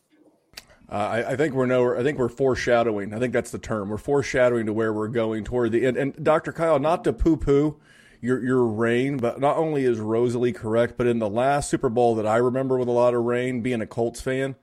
[0.91, 3.15] Uh, I, I, think we're no, I think we're foreshadowing.
[3.15, 3.91] I think that's the term.
[3.91, 5.97] We're foreshadowing to where we're going toward the end.
[5.97, 6.53] And Dr.
[6.53, 7.77] Kyle, not to poo-poo
[8.21, 12.17] your your rain, but not only is Rosalie correct, but in the last Super Bowl
[12.17, 14.57] that I remember with a lot of rain, being a Colts fan,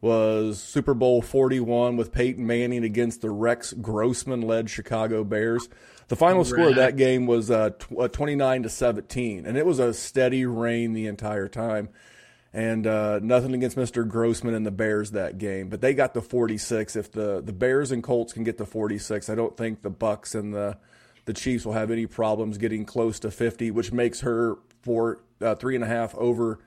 [0.00, 5.68] was Super Bowl 41 with Peyton Manning against the Rex Grossman led Chicago Bears.
[6.08, 6.46] The final right.
[6.46, 10.44] score of that game was uh, uh 29 to 17, and it was a steady
[10.46, 11.90] rain the entire time.
[12.54, 14.08] And uh, nothing against Mr.
[14.08, 16.94] Grossman and the Bears that game, but they got the 46.
[16.94, 20.36] If the, the Bears and Colts can get the 46, I don't think the Bucs
[20.36, 20.78] and the
[21.24, 25.54] the Chiefs will have any problems getting close to 50, which makes her for uh,
[25.54, 26.60] three and a half over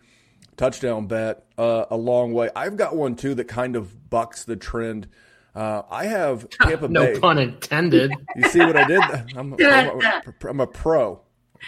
[0.56, 2.50] touchdown bet uh, a long way.
[2.56, 5.08] I've got one too that kind of bucks the trend.
[5.56, 7.13] Uh, I have Tampa no Bay.
[7.13, 8.12] No pun intended.
[8.36, 9.02] You see what I did?
[9.36, 11.21] I'm, I'm, a, I'm a pro,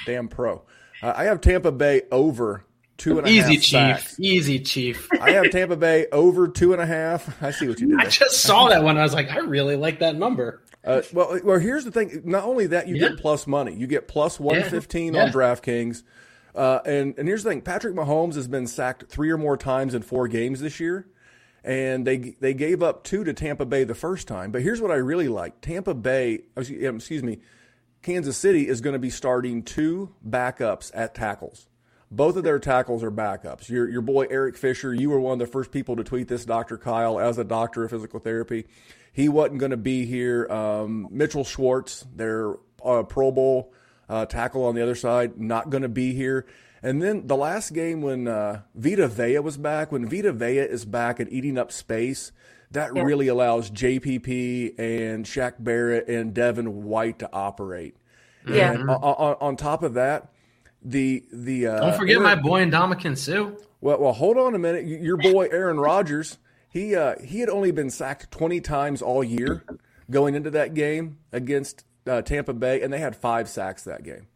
[0.06, 0.64] damn pro.
[1.02, 2.66] Uh, I have Tampa Bay over
[3.00, 3.66] two and a Easy, half Chief.
[3.66, 4.20] Sacks.
[4.20, 5.10] Easy, Chief.
[5.20, 7.42] I have Tampa Bay over two and a half.
[7.42, 7.98] I see what you did.
[7.98, 8.06] There.
[8.06, 8.98] I just saw that one.
[8.98, 10.62] I was like, I really like that number.
[10.84, 12.22] Uh, well, well, here's the thing.
[12.26, 13.10] Not only that, you yeah.
[13.10, 13.74] get plus money.
[13.74, 15.24] You get plus one fifteen yeah.
[15.24, 16.04] on DraftKings.
[16.56, 19.94] Uh, and and here's the thing: Patrick Mahomes has been sacked three or more times
[19.94, 21.08] in four games this year,
[21.64, 24.52] and they they gave up two to Tampa Bay the first time.
[24.52, 27.40] But here's what I really like: Tampa Bay, excuse me,
[28.02, 31.68] Kansas City is going to be starting two backups at tackles.
[32.12, 33.70] Both of their tackles are backups.
[33.70, 36.44] Your your boy Eric Fisher, you were one of the first people to tweet this,
[36.46, 36.78] Dr.
[36.78, 38.66] Kyle, as a doctor of physical therapy.
[39.14, 40.48] He wasn't going to be here.
[40.50, 43.74] Um, Mitchell Schwartz, their uh, Pro Bowl
[44.08, 46.46] uh, tackle on the other side, not going to be here.
[46.82, 50.86] And then the last game when uh, Vita Vea was back, when Vita Vea is
[50.86, 52.32] back and eating up space,
[52.72, 53.04] that Yeah.
[53.04, 57.96] really allows JPP and Shaq Barrett and Devin White to operate.
[58.48, 58.72] Yeah.
[58.74, 60.30] And on, on, on top of that,
[60.82, 63.52] the the uh, Don't forget Aaron- my boy and Ndamukong Suh.
[63.82, 64.86] well, well, hold on a minute.
[64.86, 66.38] Your boy Aaron Rodgers,
[66.70, 69.64] he uh, he had only been sacked twenty times all year
[70.10, 74.28] going into that game against uh, Tampa Bay, and they had five sacks that game.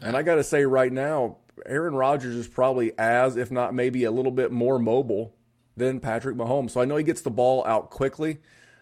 [0.00, 4.04] And I got to say, right now, Aaron Rodgers is probably as, if not maybe
[4.04, 5.34] a little bit more mobile
[5.76, 6.70] than Patrick Mahomes.
[6.72, 8.38] So I know he gets the ball out quickly,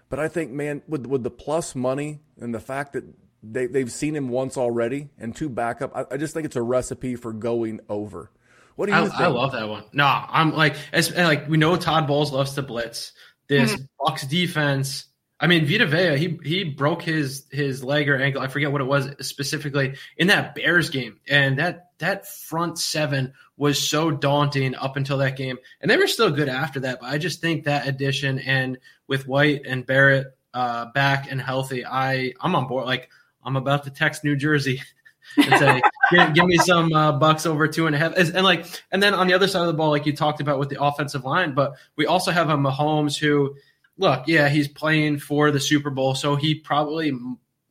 [0.09, 3.05] but I think, man, with with the plus money and the fact that
[3.43, 6.63] they they've seen him once already and two backup, I, I just think it's a
[6.63, 8.31] recipe for going over.
[8.77, 9.15] What do you I, think?
[9.21, 9.85] I love that one.
[9.93, 13.13] No, I'm like, as, like we know Todd Bowles loves to blitz.
[13.49, 13.83] This Mm-hmm.
[14.01, 15.07] Bucs defense.
[15.43, 18.43] I mean, Vita Vea, he he broke his his leg or ankle.
[18.43, 23.33] I forget what it was specifically in that Bears game, and that that front seven
[23.57, 27.01] was so daunting up until that game, and they were still good after that.
[27.01, 31.85] But I just think that addition and with White and Barrett uh, back and healthy,
[31.87, 32.85] I I'm on board.
[32.87, 33.09] Like
[33.45, 34.81] I'm about to text New Jersey
[35.37, 38.15] and say, give, give me some uh, Bucs over two and a half.
[38.17, 40.41] And, and like, and then on the other side of the ball, like you talked
[40.41, 43.55] about with the offensive line, but we also have a Mahomes who,
[43.97, 47.13] look, yeah, he's playing for the Super Bowl, so he probably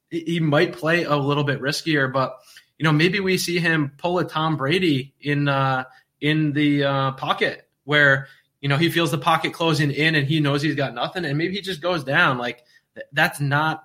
[0.10, 2.40] he might play a little bit riskier, but
[2.80, 5.84] you know, maybe we see him pull a Tom Brady in uh,
[6.22, 8.28] in the uh, pocket where
[8.62, 11.38] you know he feels the pocket closing in and he knows he's got nothing, and
[11.38, 12.38] maybe he just goes down.
[12.38, 12.64] Like
[13.12, 13.84] that's not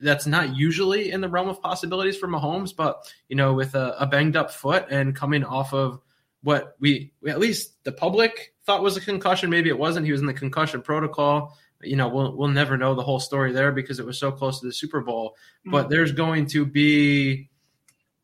[0.00, 3.96] that's not usually in the realm of possibilities for Mahomes, but you know, with a,
[3.98, 6.00] a banged up foot and coming off of
[6.42, 10.06] what we at least the public thought was a concussion, maybe it wasn't.
[10.06, 11.56] He was in the concussion protocol.
[11.82, 14.60] You know, we'll we'll never know the whole story there because it was so close
[14.60, 15.34] to the Super Bowl.
[15.64, 15.90] But Mhm.
[15.90, 17.48] there's going to be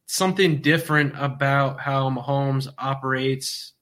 [0.06, 3.72] something different about how Mahomes operates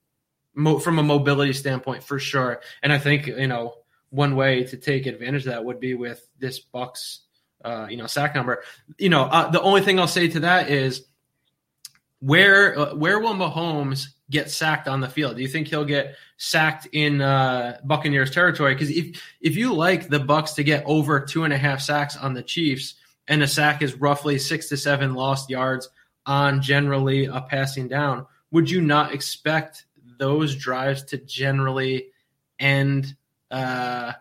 [0.55, 2.61] mo- from a mobility standpoint for sure.
[2.83, 3.75] And I think you know
[4.11, 7.19] one way to take advantage of that would be with this Bucs,
[7.65, 8.63] uh, you know, sack number.
[8.99, 11.05] You know, uh, the only thing I'll say to that is
[12.21, 15.37] where uh, where will Mahomes get sacked on the field?
[15.37, 18.75] Do you think he'll get sacked in uh, Buccaneers territory?
[18.75, 22.17] Because if if you like the Bucs to get over two and a half sacks
[22.17, 22.95] on the Chiefs,
[23.29, 25.89] and a sack is roughly six to seven lost yards
[26.27, 29.87] on generally a passing down, would you not expect
[30.19, 32.09] those drives to generally
[32.59, 33.17] end
[33.51, 34.13] uh,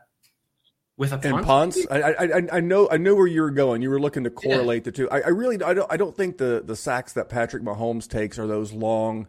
[0.99, 1.45] with a and punt?
[1.45, 1.87] punts.
[1.89, 3.81] I, I I I know I know where you were going.
[3.81, 5.09] You were looking to correlate the two.
[5.09, 8.37] I, I really I don't I don't think the the sacks that Patrick Mahomes takes
[8.37, 9.25] are those long.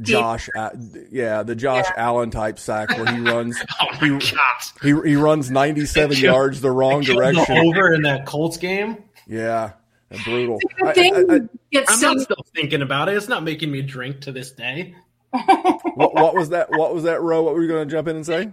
[0.00, 0.72] Josh, A-
[1.10, 4.18] yeah, the Josh Allen type sack where he runs, Oh he,
[4.94, 7.58] he he runs ninety seven yards the wrong Killed the direction.
[7.58, 9.04] over in that Colts game.
[9.26, 9.72] Yeah,
[10.24, 10.58] brutal.
[10.78, 13.16] Good I, I, I, I'm so not still thinking about it.
[13.16, 14.94] It's not making me drink to this day.
[15.30, 16.70] what, what was that?
[16.70, 17.20] What was that?
[17.20, 17.42] Row?
[17.42, 18.50] What were you going to jump in and say?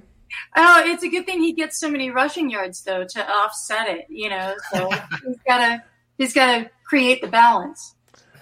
[0.56, 4.06] Oh, it's a good thing he gets so many rushing yards though to offset it.
[4.10, 4.90] You know, so
[5.26, 5.84] he's gotta
[6.18, 7.96] he's gotta create the balance.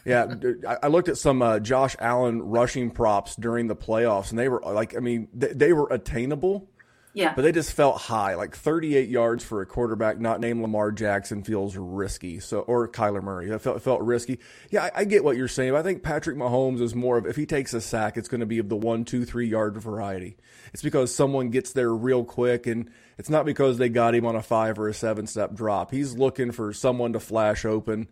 [0.05, 0.35] Yeah,
[0.67, 4.47] I I looked at some uh, Josh Allen rushing props during the playoffs, and they
[4.47, 6.69] were like, I mean, they, they were attainable,
[7.13, 7.33] Yeah.
[7.35, 8.35] but they just felt high.
[8.35, 12.39] Like 38 yards for a quarterback not named Lamar Jackson feels risky.
[12.39, 14.39] So, or Kyler Murray, it felt, felt risky.
[14.69, 15.75] Yeah, I, I get what you're saying.
[15.75, 18.45] I think Patrick Mahomes is more of if he takes a sack, it's going to
[18.45, 20.37] be of the one, two, three yard variety.
[20.73, 24.35] It's because someone gets there real quick, and it's not because they got him on
[24.35, 25.91] a five or a seven step drop.
[25.91, 28.07] He's looking for someone to flash open.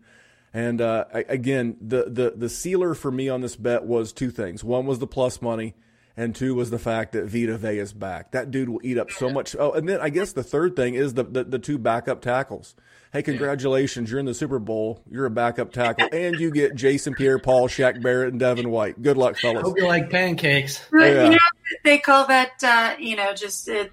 [0.53, 4.31] And uh, a- again, the, the the sealer for me on this bet was two
[4.31, 4.63] things.
[4.63, 5.75] One was the plus money,
[6.17, 8.31] and two was the fact that Vita Vea is back.
[8.31, 9.55] That dude will eat up so much.
[9.57, 12.75] Oh, and then I guess the third thing is the the, the two backup tackles.
[13.13, 14.11] Hey, congratulations!
[14.11, 15.01] You're in the Super Bowl.
[15.09, 19.01] You're a backup tackle, and you get Jason Pierre-Paul, Shaq Barrett, and Devin White.
[19.01, 19.63] Good luck, fellas.
[19.63, 20.85] Hope you like pancakes.
[20.91, 21.23] But, Yeah.
[21.25, 21.37] You know,
[21.85, 23.85] they call that uh, you know just uh,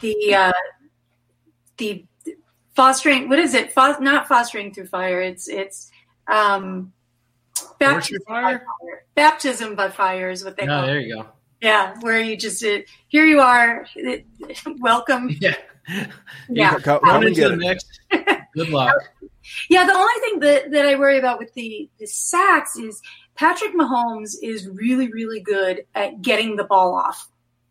[0.00, 0.52] the uh,
[1.76, 2.06] the
[2.74, 3.28] fostering.
[3.28, 3.72] What is it?
[3.72, 5.20] Fos- not fostering through fire.
[5.20, 5.90] It's it's
[6.26, 6.92] um,
[7.78, 8.64] baptism by fire.
[9.14, 10.84] Baptism by fire is what they Oh, call.
[10.84, 10.86] It.
[10.86, 11.26] There you go.
[11.60, 12.78] Yeah, where you just uh,
[13.08, 13.86] here you are.
[14.78, 15.30] Welcome.
[15.40, 15.54] Yeah.
[16.50, 16.70] Yeah.
[16.72, 17.56] Come- come Come and into get the it.
[17.56, 17.84] mix.
[18.54, 18.94] Good luck.
[19.70, 23.00] Yeah, the only thing that, that I worry about with the, the sacks is
[23.34, 27.30] Patrick Mahomes is really, really good at getting the ball off.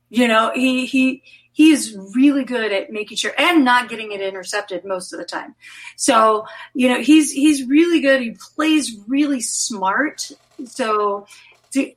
[0.09, 4.21] You know, he he he is really good at making sure and not getting it
[4.21, 5.53] intercepted most of the time.
[5.95, 8.21] So, you know, he's he's really good.
[8.21, 10.31] He plays really smart.
[10.65, 11.27] So
[11.71, 11.91] to,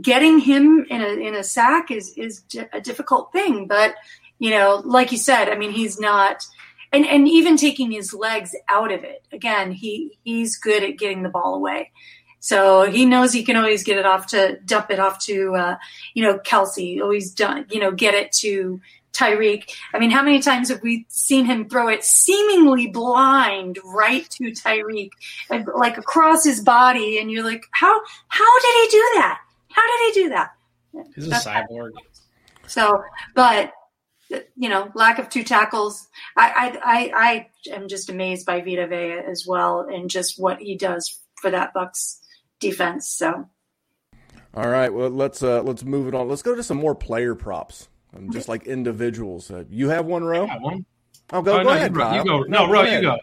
[0.00, 2.42] getting him in a in a sack is is
[2.72, 3.94] a difficult thing, but
[4.38, 6.44] you know, like you said, I mean, he's not
[6.92, 9.24] and and even taking his legs out of it.
[9.32, 11.90] Again, he he's good at getting the ball away.
[12.40, 15.76] So he knows he can always get it off to dump it off to, uh,
[16.12, 17.00] you know, Kelce.
[17.00, 18.82] Always done, you know, get it to
[19.14, 19.70] Tyreek.
[19.94, 24.50] I mean, how many times have we seen him throw it seemingly blind right to
[24.50, 25.10] Tyreek,
[25.48, 29.40] like across his body, and you're like, how how did he do that?
[29.74, 30.50] How did he do that?
[31.14, 31.90] He's a That's cyborg.
[32.66, 33.02] So,
[33.34, 33.72] but
[34.56, 36.06] you know, lack of two tackles.
[36.36, 40.60] I I I, I am just amazed by Vita Vea as well, and just what
[40.60, 42.20] he does for that Bucs
[42.60, 43.08] defense.
[43.08, 43.48] So.
[44.54, 46.28] All right, well let's uh, let's move it on.
[46.28, 49.50] Let's go to some more player props, um, just like individuals.
[49.50, 50.46] Uh, you have one, row.
[50.46, 50.86] one.
[51.32, 52.16] Oh, go, oh, go no, ahead, you, Kyle.
[52.16, 52.42] you go.
[52.42, 53.18] No, no row, you go.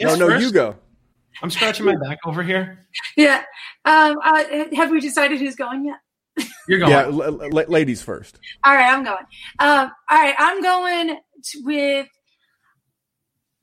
[0.00, 0.74] No, no, you go.
[1.42, 2.86] I'm scratching my back over here.
[3.16, 3.44] Yeah.
[3.84, 5.98] Um, uh, have we decided who's going yet?
[6.68, 6.90] You're going.
[6.90, 8.38] Yeah, l- l- ladies first.
[8.64, 9.24] All right, I'm going.
[9.58, 12.08] Um, all right, I'm going to, with.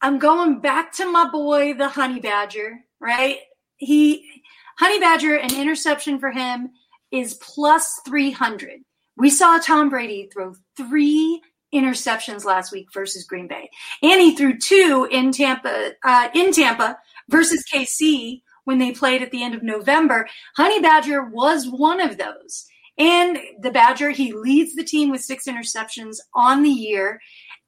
[0.02, 2.80] I'm going back to my boy, the Honey Badger.
[3.00, 3.40] Right?
[3.78, 4.42] He,
[4.78, 6.70] Honey Badger, an interception for him
[7.12, 8.82] is plus 300.
[9.18, 11.42] We saw Tom Brady throw three
[11.74, 13.70] interceptions last week versus Green Bay,
[14.02, 15.92] and he threw two in Tampa.
[16.04, 16.98] Uh, in Tampa
[17.30, 20.28] versus KC when they played at the end of November.
[20.56, 22.66] Honey Badger was one of those.
[22.98, 27.20] And the Badger, he leads the team with six interceptions on the year.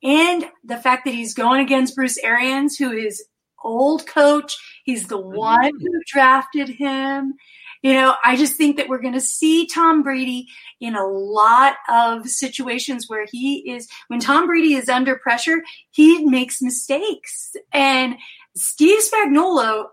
[0.03, 3.24] And the fact that he's going against Bruce Arians, who is
[3.64, 5.38] old coach, he's the mm-hmm.
[5.38, 7.34] one who drafted him.
[7.84, 10.47] You know, I just think that we're going to see Tom Brady
[10.80, 16.26] in a lot of situations where he is, when Tom Brady is under pressure, he
[16.26, 17.55] makes mistakes.
[17.72, 18.16] And
[18.58, 19.88] Steve Spagnuolo,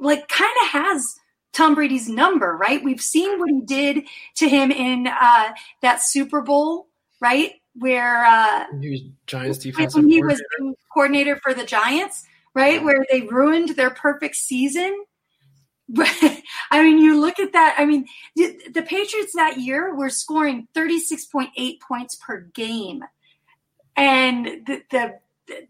[0.00, 1.14] like, kind of has
[1.52, 2.82] Tom Brady's number, right?
[2.82, 4.04] We've seen what he did
[4.36, 5.52] to him in uh,
[5.82, 6.88] that Super Bowl,
[7.20, 7.52] right?
[7.74, 10.42] Where uh, he was Giants defensive when he was
[10.92, 12.82] coordinator for the Giants, right?
[12.82, 15.04] Where they ruined their perfect season.
[15.98, 17.74] I mean, you look at that.
[17.78, 18.06] I mean,
[18.36, 23.02] the, the Patriots that year were scoring 36.8 points per game.
[23.96, 25.18] And the, the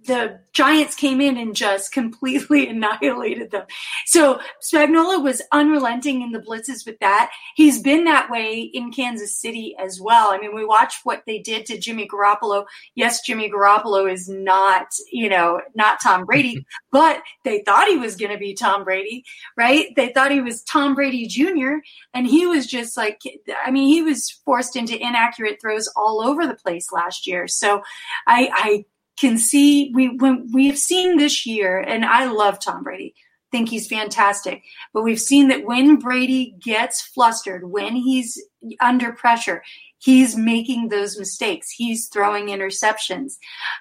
[0.06, 3.66] the Giants came in and just completely annihilated them.
[4.06, 7.30] So Spagnuolo was unrelenting in the blitzes with that.
[7.54, 10.30] He's been that way in Kansas City as well.
[10.30, 12.64] I mean, we watched what they did to Jimmy Garoppolo.
[12.94, 18.16] Yes, Jimmy Garoppolo is not, you know, not Tom Brady, but they thought he was
[18.16, 19.24] going to be Tom Brady,
[19.56, 19.86] right?
[19.96, 21.78] They thought he was Tom Brady Jr.
[22.14, 23.20] And he was just like,
[23.64, 27.46] I mean, he was forced into inaccurate throws all over the place last year.
[27.48, 27.82] So
[28.26, 28.84] I, I
[29.20, 33.14] can see we when we've seen this year, and I love Tom Brady,
[33.52, 34.62] think he's fantastic.
[34.92, 38.42] But we've seen that when Brady gets flustered, when he's
[38.80, 39.62] under pressure,
[39.98, 41.70] he's making those mistakes.
[41.70, 43.34] He's throwing interceptions.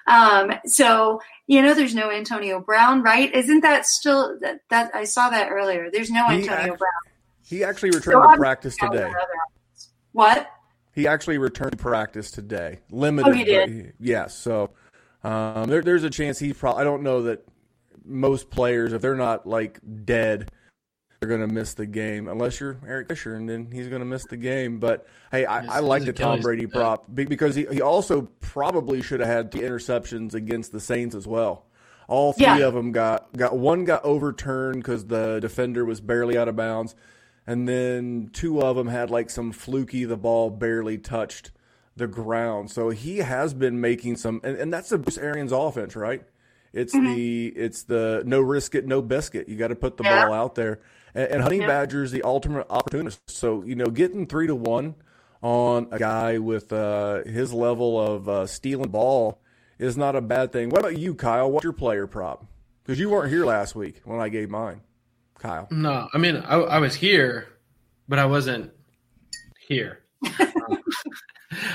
[0.06, 3.34] Um, so you know, there's no Antonio Brown, right?
[3.34, 4.60] Isn't that still that?
[4.68, 5.90] that I saw that earlier.
[5.90, 6.92] There's no Antonio he Brown.
[7.44, 9.10] He actually returned so to practice today.
[10.12, 10.48] What?
[10.92, 12.80] He actually returned to practice today.
[12.90, 13.30] Limited.
[13.30, 13.70] Oh, he did.
[13.70, 13.94] Yes.
[13.98, 14.70] Yeah, so
[15.22, 16.80] um, there, there's a chance he probably.
[16.80, 17.46] I don't know that
[18.04, 20.50] most players, if they're not like dead,
[21.18, 24.06] they're going to miss the game unless you're Eric Fisher, and then he's going to
[24.06, 24.78] miss the game.
[24.78, 29.20] But hey, I, I like the Tom Brady prop because he, he also probably should
[29.20, 31.66] have had the interceptions against the Saints as well.
[32.08, 32.66] All three yeah.
[32.66, 36.96] of them got got one got overturned because the defender was barely out of bounds,
[37.46, 41.52] and then two of them had like some fluky the ball barely touched
[42.00, 42.70] the ground.
[42.70, 46.22] So he has been making some, and, and that's the Bruce Arians offense, right?
[46.72, 47.14] It's mm-hmm.
[47.14, 49.48] the it's the no risk it, no biscuit.
[49.48, 50.26] You got to put the yeah.
[50.26, 50.80] ball out there.
[51.14, 51.66] And, and Honey yeah.
[51.66, 53.20] Badger is the ultimate opportunist.
[53.28, 54.94] So you know, getting three to one
[55.42, 59.40] on a guy with uh, his level of uh, stealing ball
[59.78, 60.68] is not a bad thing.
[60.68, 61.50] What about you, Kyle?
[61.50, 62.46] What's your player prop?
[62.82, 64.80] Because you weren't here last week when I gave mine,
[65.38, 65.66] Kyle.
[65.70, 67.48] No, I mean I, I was here,
[68.08, 68.72] but I wasn't
[69.58, 70.02] here.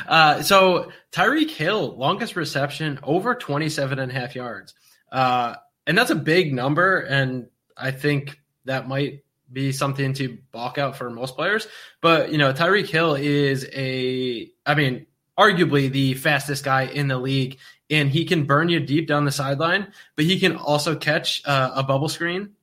[0.08, 4.74] Uh, so Tyreek Hill, longest reception, over 27 and a half yards.
[5.12, 5.56] Uh,
[5.88, 7.00] and that's a big number.
[7.00, 11.68] And I think that might be something to balk out for most players.
[12.02, 15.06] But, you know, Tyreek Hill is a, I mean,
[15.38, 17.60] arguably the fastest guy in the league.
[17.90, 21.72] And he can burn you deep down the sideline, but he can also catch uh,
[21.76, 22.56] a bubble screen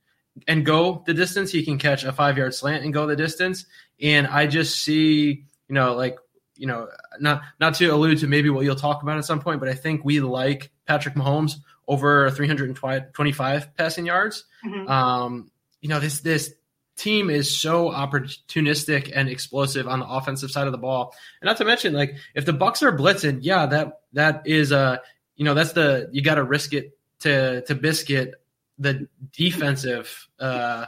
[0.48, 1.52] and go the distance.
[1.52, 3.66] He can catch a five yard slant and go the distance.
[4.00, 6.18] And I just see, you know, like
[6.62, 6.86] you know,
[7.18, 9.74] not not to allude to maybe what you'll talk about at some point, but I
[9.74, 11.56] think we like Patrick Mahomes
[11.88, 14.44] over 325 passing yards.
[14.64, 14.88] Mm-hmm.
[14.88, 15.50] Um,
[15.80, 16.54] you know, this this
[16.94, 21.16] team is so opportunistic and explosive on the offensive side of the ball.
[21.40, 25.02] And not to mention, like if the Bucs are blitzing, yeah, that that is a
[25.34, 28.34] you know that's the you got to risk it to to biscuit
[28.78, 30.28] the defensive.
[30.38, 30.86] Uh,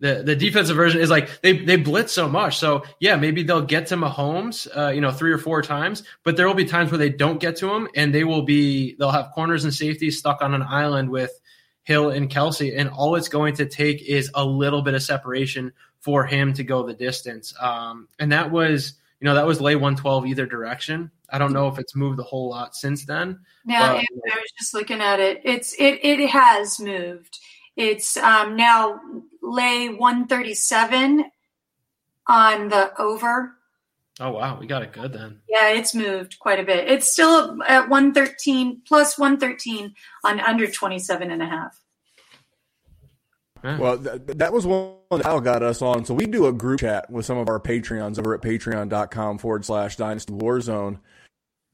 [0.00, 2.58] the the defensive version is like they they blitz so much.
[2.58, 6.36] So yeah, maybe they'll get to Mahomes, uh, you know, three or four times, but
[6.36, 9.10] there will be times where they don't get to him, and they will be they'll
[9.10, 11.38] have corners and safeties stuck on an island with
[11.84, 15.72] Hill and Kelce, and all it's going to take is a little bit of separation
[16.00, 17.54] for him to go the distance.
[17.60, 21.10] Um, and that was you know that was lay one twelve either direction.
[21.28, 23.40] I don't know if it's moved a whole lot since then.
[23.64, 25.42] Now, but, I was just looking at it.
[25.44, 27.38] It's it it has moved.
[27.80, 29.00] It's um, now
[29.40, 31.24] lay 137
[32.26, 33.54] on the over.
[34.20, 35.40] Oh wow, we got it good then.
[35.48, 36.90] Yeah, it's moved quite a bit.
[36.90, 41.80] It's still at 113 plus 113 on under 27 and a half.
[43.62, 46.04] Well, th- that was one that Al got us on.
[46.04, 49.64] So we do a group chat with some of our Patreons over at patreon.com forward
[49.64, 50.98] slash dynasty warzone.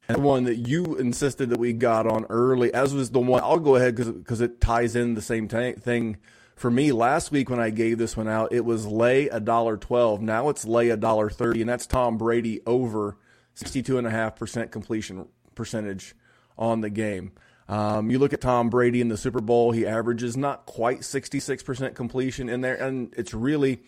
[0.08, 3.42] And the one that you insisted that we got on early, as was the one,
[3.42, 6.18] I'll go ahead because it ties in the same t- thing
[6.54, 6.92] for me.
[6.92, 10.22] Last week when I gave this one out, it was lay a dollar twelve.
[10.22, 13.16] Now it's lay a dollar thirty, and that's Tom Brady over
[13.54, 16.14] sixty two and a half percent completion percentage
[16.56, 17.32] on the game.
[17.68, 21.94] Um, you look at Tom Brady in the Super Bowl, he averages not quite 66%
[21.94, 23.82] completion in there, and it's really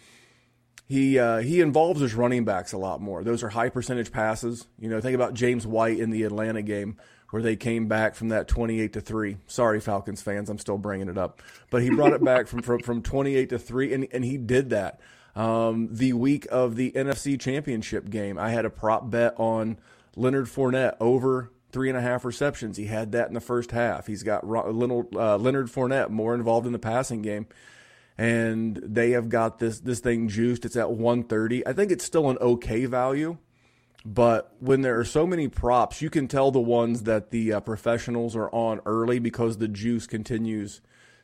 [0.89, 3.22] he uh, he involves his running backs a lot more.
[3.22, 4.66] Those are high percentage passes.
[4.78, 6.97] You know, think about James White in the Atlanta game
[7.30, 9.36] where they came back from that 28 to 3.
[9.47, 11.43] Sorry Falcons fans, I'm still bringing it up.
[11.68, 14.70] But he brought it back from, from from 28 to 3 and and he did
[14.70, 14.99] that.
[15.36, 19.78] Um, the week of the NFC Championship game, I had a prop bet on
[20.16, 22.76] Leonard Fournette over three and a half receptions.
[22.76, 24.07] He had that in the first half.
[24.07, 27.47] He's got Leonard, uh, Leonard Fournette more involved in the passing game,
[28.19, 30.64] and they have got this this thing juiced.
[30.64, 31.66] It's at 130.
[31.66, 33.39] I think it's still an okay value,
[34.05, 37.61] but when there are so many props, you can tell the ones that the uh,
[37.61, 40.81] professionals are on early because the juice continues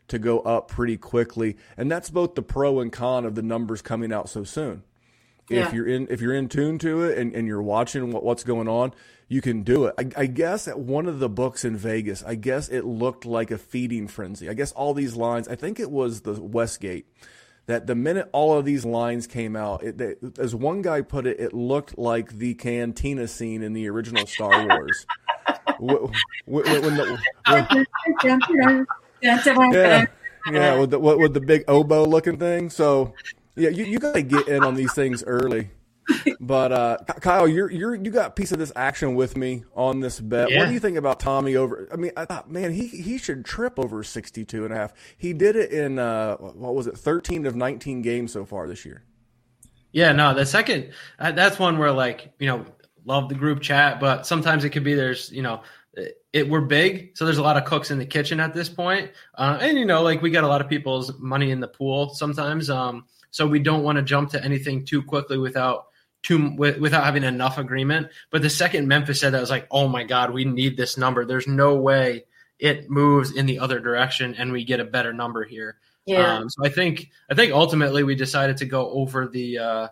[0.06, 3.82] to go up pretty quickly, and that's both the pro and con of the numbers
[3.82, 4.84] coming out so soon.
[5.48, 5.66] Yeah.
[5.66, 8.44] If you're in if you're in tune to it and, and you're watching what, what's
[8.44, 8.94] going on,
[9.28, 9.94] you can do it.
[9.98, 13.50] I, I, guess at one of the books in Vegas, I guess it looked like
[13.50, 14.48] a feeding frenzy.
[14.48, 17.06] I guess all these lines, I think it was the Westgate,
[17.66, 21.26] that the minute all of these lines came out, it, they, as one guy put
[21.26, 25.06] it, it looked like the cantina scene in the original Star Wars.
[25.78, 25.98] when,
[26.46, 27.18] when the,
[27.48, 27.86] when,
[29.72, 30.04] yeah,
[30.52, 32.68] yeah, with the with the big oboe looking thing.
[32.68, 33.14] So
[33.56, 35.70] yeah, you, you got to get in on these things early.
[36.40, 40.00] But uh, Kyle, you're you're you got a piece of this action with me on
[40.00, 40.50] this bet.
[40.50, 40.58] Yeah.
[40.58, 41.88] What do you think about Tommy over?
[41.90, 44.92] I mean, I thought, man, he he should trip over 62 and a half.
[45.16, 48.84] He did it in uh, what was it, 13 of 19 games so far this
[48.84, 49.02] year.
[49.92, 52.66] Yeah, no, the second uh, that's one where like you know
[53.06, 55.62] love the group chat, but sometimes it could be there's you know
[56.32, 59.12] it we're big, so there's a lot of cooks in the kitchen at this point,
[59.36, 62.10] uh, and you know like we got a lot of people's money in the pool
[62.10, 62.68] sometimes.
[62.68, 65.86] Um, so we don't want to jump to anything too quickly without
[66.22, 68.06] too without having enough agreement.
[68.30, 70.96] But the second Memphis said that, I was like, oh my god, we need this
[70.96, 71.24] number.
[71.24, 72.26] There's no way
[72.60, 75.78] it moves in the other direction and we get a better number here.
[76.06, 76.36] Yeah.
[76.36, 79.88] Um, so I think I think ultimately we decided to go over the uh,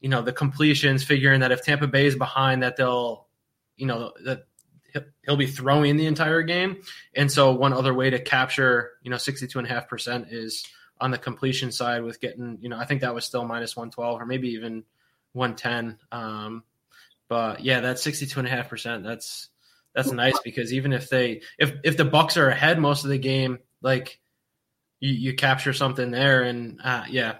[0.00, 3.28] you know the completions, figuring that if Tampa Bay is behind, that they'll
[3.76, 4.48] you know that
[5.24, 6.78] he'll be throwing the entire game.
[7.14, 10.66] And so one other way to capture you know 62 and a half percent is
[11.00, 14.20] on the completion side with getting, you know, I think that was still minus 112
[14.20, 14.84] or maybe even
[15.32, 15.98] 110.
[16.10, 16.64] Um,
[17.28, 19.04] but yeah, that's 62 and a half percent.
[19.04, 19.48] That's,
[19.94, 23.18] that's nice because even if they, if, if the Bucs are ahead most of the
[23.18, 24.20] game, like
[25.00, 27.36] you, you capture something there and uh, yeah.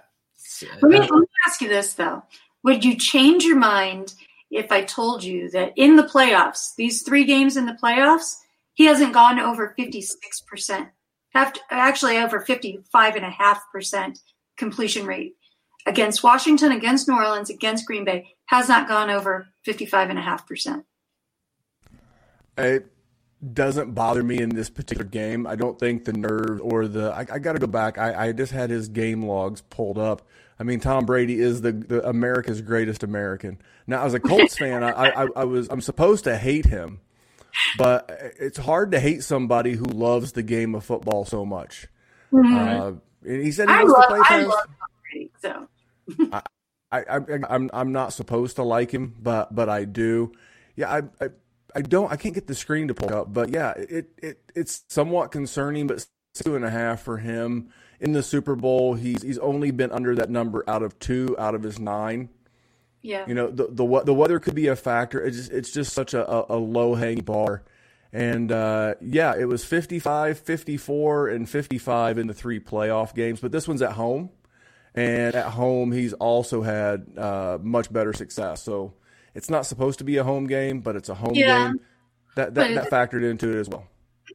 [0.81, 2.23] Let me, let me ask you this though.
[2.63, 4.13] Would you change your mind
[4.49, 8.37] if I told you that in the playoffs, these three games in the playoffs,
[8.73, 10.89] he hasn't gone over 56%?
[11.69, 14.19] Actually over 55.5%
[14.57, 15.35] completion rate
[15.85, 20.83] against Washington, against New Orleans, against Green Bay, has not gone over 55.5%.
[22.57, 22.87] It
[23.53, 25.45] doesn't bother me in this particular game.
[25.45, 27.11] I don't think the nerve or the.
[27.11, 27.97] I, I got to go back.
[27.97, 30.23] I, I just had his game logs pulled up.
[30.59, 33.59] I mean, Tom Brady is the, the America's greatest American.
[33.85, 36.99] Now, as a Colts fan, I, I, I was I'm supposed to hate him
[37.77, 41.87] but it's hard to hate somebody who loves the game of football so much.
[42.31, 42.55] Mm-hmm.
[42.55, 42.91] Uh,
[43.25, 44.47] and he said he I wants love, to play I past.
[44.47, 44.67] love
[45.11, 45.67] Brady, so.
[46.31, 46.41] I,
[46.91, 47.19] I, I,
[47.49, 50.31] I'm I'm not supposed to like him, but but I do.
[50.75, 51.29] Yeah, I, I
[51.75, 54.83] I don't I can't get the screen to pull up, but yeah, it it it's
[54.87, 57.69] somewhat concerning, but two and a half for him
[57.99, 58.93] in the Super Bowl.
[58.93, 62.29] He's he's only been under that number out of two out of his nine.
[63.01, 63.25] Yeah.
[63.27, 65.23] You know, the the the weather could be a factor.
[65.23, 67.63] It's just, it's just such a, a, a low hanging bar.
[68.13, 73.39] And uh, yeah, it was 55, 54, and 55 in the three playoff games.
[73.41, 74.29] But this one's at home.
[74.95, 78.63] And at home, he's also had uh, much better success.
[78.63, 78.93] So
[79.35, 81.67] it's not supposed to be a home game, but it's a home Yeah.
[81.67, 81.79] game.
[82.35, 83.85] That, that, that factored into it as well.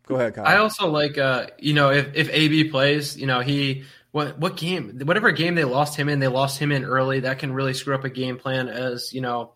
[0.06, 0.46] Go ahead, Kyle.
[0.46, 4.56] I also like, uh, you know, if, if AB plays, you know, he what what
[4.56, 7.20] game, whatever game they lost him in, they lost him in early.
[7.20, 8.68] That can really screw up a game plan.
[8.68, 9.52] As you know,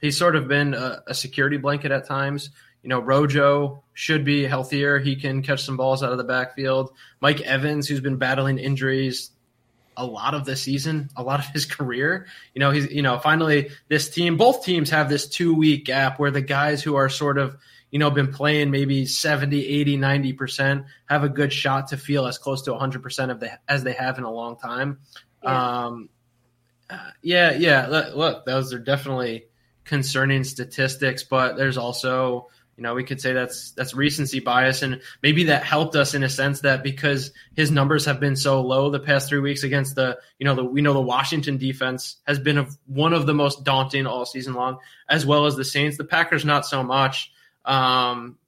[0.00, 2.50] he's sort of been a, a security blanket at times.
[2.82, 5.00] You know, Rojo should be healthier.
[5.00, 6.92] He can catch some balls out of the backfield.
[7.20, 9.32] Mike Evans, who's been battling injuries
[9.96, 12.26] a lot of the season, a lot of his career.
[12.54, 16.20] You know, he's you know, finally this team, both teams have this two week gap
[16.20, 17.56] where the guys who are sort of
[17.96, 22.36] you know, been playing maybe 70, 80, 90%, have a good shot to feel as
[22.36, 24.98] close to 100% of the as they have in a long time.
[25.42, 25.86] Yeah.
[25.86, 26.10] Um,
[26.90, 27.86] uh, yeah, yeah.
[27.86, 29.46] Look, look, those are definitely
[29.84, 35.00] concerning statistics, but there's also, you know, we could say that's that's recency bias, and
[35.22, 38.90] maybe that helped us in a sense that because his numbers have been so low
[38.90, 42.38] the past three weeks against the, you know, the we know the Washington defense has
[42.38, 45.96] been of one of the most daunting all season long, as well as the Saints.
[45.96, 47.32] The Packers not so much.
[47.66, 48.38] Um,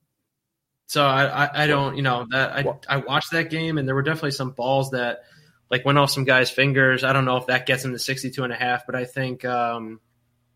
[0.86, 3.94] so I, I, I don't, you know, that I, I watched that game and there
[3.94, 5.24] were definitely some balls that
[5.70, 7.04] like went off some guys' fingers.
[7.04, 9.44] I don't know if that gets him to 62 and a half, but I think,
[9.44, 10.00] um,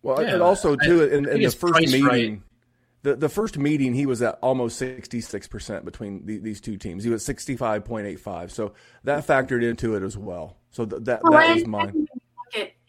[0.02, 2.40] Well, yeah, and also too I in, think in the first meeting, right.
[3.02, 6.76] the the first meeting he was at almost sixty six percent between the, these two
[6.78, 7.04] teams.
[7.04, 8.72] He was sixty five point eight five, so
[9.04, 10.56] that factored into it as well.
[10.70, 12.08] So th- that Well, that was mine.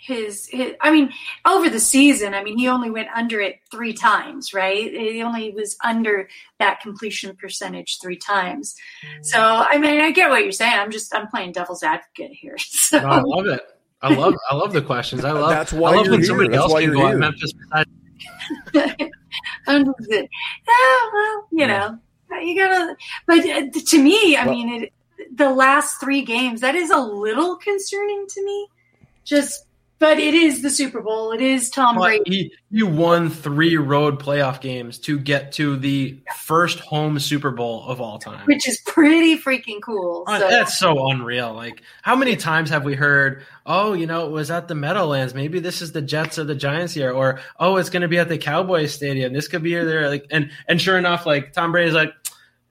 [0.08, 1.12] And Look at his, his, I mean,
[1.45, 4.91] over the season, I mean, he only went under it three times, right?
[4.91, 6.28] He only was under
[6.60, 8.76] that completion percentage three times.
[9.22, 10.78] So, I mean, I get what you're saying.
[10.78, 12.58] I'm just, I'm playing devil's advocate here.
[12.70, 13.62] So, No, I love it.
[14.01, 15.24] I love I love the questions.
[15.24, 16.28] I love That's why I love when here.
[16.28, 17.08] somebody That's else can go here.
[17.08, 17.89] at Memphis besides
[19.68, 21.97] I'm just, yeah, well, you know,
[22.41, 22.95] you gotta,
[23.26, 24.93] but uh, to me, I Well- mean, it,
[25.36, 28.68] the last three games, that is a little concerning to me.
[29.24, 29.66] Just,
[30.04, 31.32] but it is the Super Bowl.
[31.32, 32.51] It is Tom But Brady.
[32.70, 37.86] he he won three road playoff games to get to the first home Super Bowl
[37.88, 38.45] of all time.
[38.45, 40.26] which is pretty freaking cool.
[40.28, 41.54] Uh, So, That's so unreal.
[41.54, 45.34] Like, how many times have we heard, oh, you know, it was at the Meadowlands.
[45.34, 47.12] Maybe this is the Jets or the Giants here.
[47.12, 49.32] Or, oh, it's going to be at the Cowboys Stadium.
[49.32, 50.10] This could be here, there.
[50.10, 52.12] Like, and, and sure enough, like, Tom Brady's like,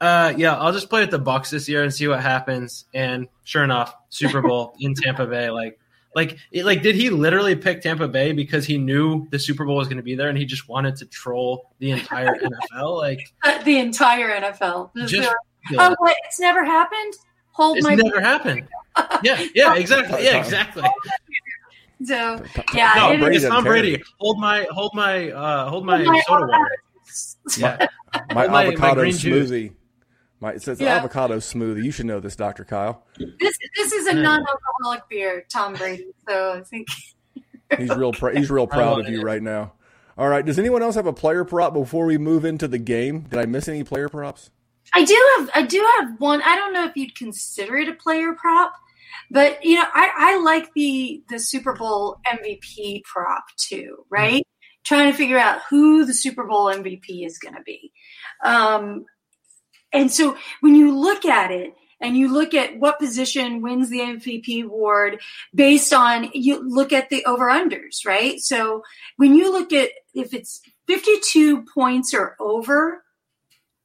[0.03, 2.85] uh, yeah, I'll just play at the Bucs this year and see what happens.
[2.93, 5.49] And sure enough, Super Bowl in Tampa Bay.
[5.49, 5.79] Like,
[6.15, 9.77] like, it, like, did he literally pick Tampa Bay because he knew the Super Bowl
[9.77, 12.39] was going to be there and he just wanted to troll the entire
[12.75, 12.99] NFL?
[12.99, 14.91] Like, uh, the entire NFL.
[14.97, 15.29] Just Just-
[15.71, 16.17] go, oh, what?
[16.27, 17.15] It's never happened.
[17.53, 17.95] Hold it's my.
[17.95, 18.69] never happened.
[19.23, 20.23] Yeah, yeah, exactly.
[20.23, 20.83] Yeah, exactly.
[22.05, 22.45] So
[22.75, 23.73] yeah, no, it Brady it's is- doesn't Tom care.
[23.73, 24.03] Brady.
[24.19, 26.77] Hold my, hold my, uh, hold my, Hold my soda water.
[27.57, 29.71] Yeah, My Hold my- my avocado green juice.
[30.43, 30.49] Smoothie.
[30.49, 30.97] My, it says Yeah.
[30.97, 31.85] avocado smoothie.
[31.85, 33.05] You should know this, Doctor Kyle.
[33.19, 36.07] This this is a non-alcoholic beer, Tom Brady.
[36.29, 36.89] So I think
[37.79, 38.13] He's real.
[38.13, 39.25] Pr- he's real proud of you it.
[39.25, 39.73] right now.
[40.19, 40.45] All right.
[40.45, 43.21] Does anyone else have a player prop before we move into the game?
[43.23, 44.51] Did I miss any player props?
[44.93, 46.43] I do have I do have one.
[46.43, 48.75] I don't know if you'd consider it a player prop,
[49.31, 54.47] but you know, I, I like the the Super Bowl MVP prop too, right?
[54.85, 57.91] Trying to figure out who the Super Bowl MVP is going to be.
[58.45, 59.07] Um,
[59.93, 64.01] and so when you look at it and you look at what position wins the
[64.01, 65.21] MVP award
[65.55, 68.41] based on you look at the over unders, right?
[68.41, 68.83] So
[69.17, 73.05] when you look at if it's 52 points or over,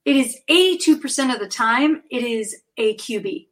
[0.04, 3.46] it is 82% of the time it is a QB.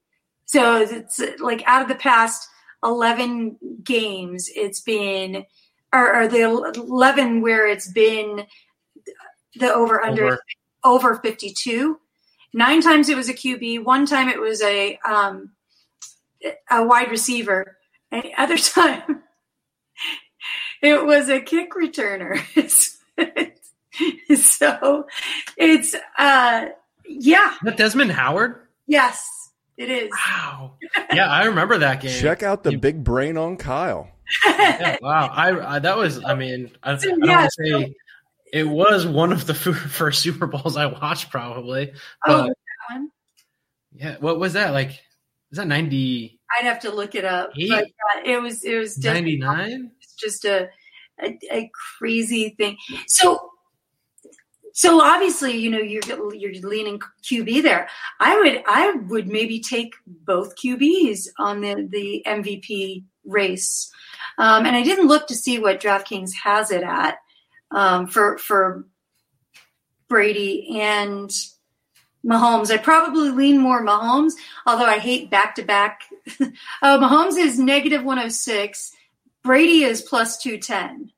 [0.47, 2.49] So it's like out of the past
[2.85, 5.45] 11 games, it's been,
[5.93, 8.47] or, or the 11 where it's been
[9.57, 10.41] the over under Over.
[10.85, 11.99] over 52.
[12.57, 13.85] Nine times it was a QB.
[13.85, 15.51] One time it was a um,
[16.71, 17.77] a wide receiver.
[18.11, 19.23] And the other time
[20.83, 22.39] it was a kick returner.
[24.37, 25.07] so
[25.57, 26.67] it's uh
[27.09, 28.57] yeah, Is that Desmond Howard?
[28.87, 29.29] yes,
[29.77, 30.11] it is.
[30.11, 30.73] Wow.
[31.13, 32.19] Yeah, I remember that game.
[32.21, 34.09] Check out the big brain on Kyle.
[34.45, 35.29] Yeah, wow.
[35.33, 36.25] I, I that was.
[36.25, 37.37] I mean, I, I don't Yeah.
[37.43, 37.95] want to say
[38.57, 41.93] it was one of the first Super Bowls I watched, probably.
[42.27, 42.55] Oh, that
[42.91, 43.11] one.
[43.93, 44.99] yeah, what was that like?
[45.51, 47.51] Was that 90, I'd have to look it up.
[47.69, 49.91] But uh, it was it was just 99?
[50.01, 50.71] it's just a,
[51.23, 52.79] a a crazy thing.
[53.07, 53.51] So
[54.73, 57.89] so obviously, you know, you're you're leaning QB there.
[58.21, 63.93] I would I would maybe take both QBs on the the MVP race.
[64.39, 67.19] Um, and I didn't look to see what DraftKings has it at
[67.71, 68.87] um, for for
[70.09, 71.31] Brady and
[72.25, 72.71] Mahomes.
[72.71, 74.33] I probably lean more Mahomes,
[74.67, 76.03] although I hate back to back.
[76.83, 78.93] Mahomes is negative 106.
[79.43, 81.13] Brady is plus 210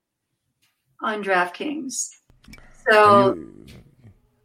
[1.03, 2.11] on DraftKings.
[2.91, 3.55] So You-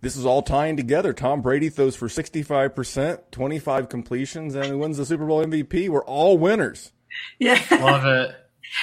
[0.01, 1.13] this is all tying together.
[1.13, 5.87] Tom Brady throws for 65%, 25 completions, and he wins the Super Bowl MVP.
[5.89, 6.91] We're all winners.
[7.39, 8.35] yeah, Love it.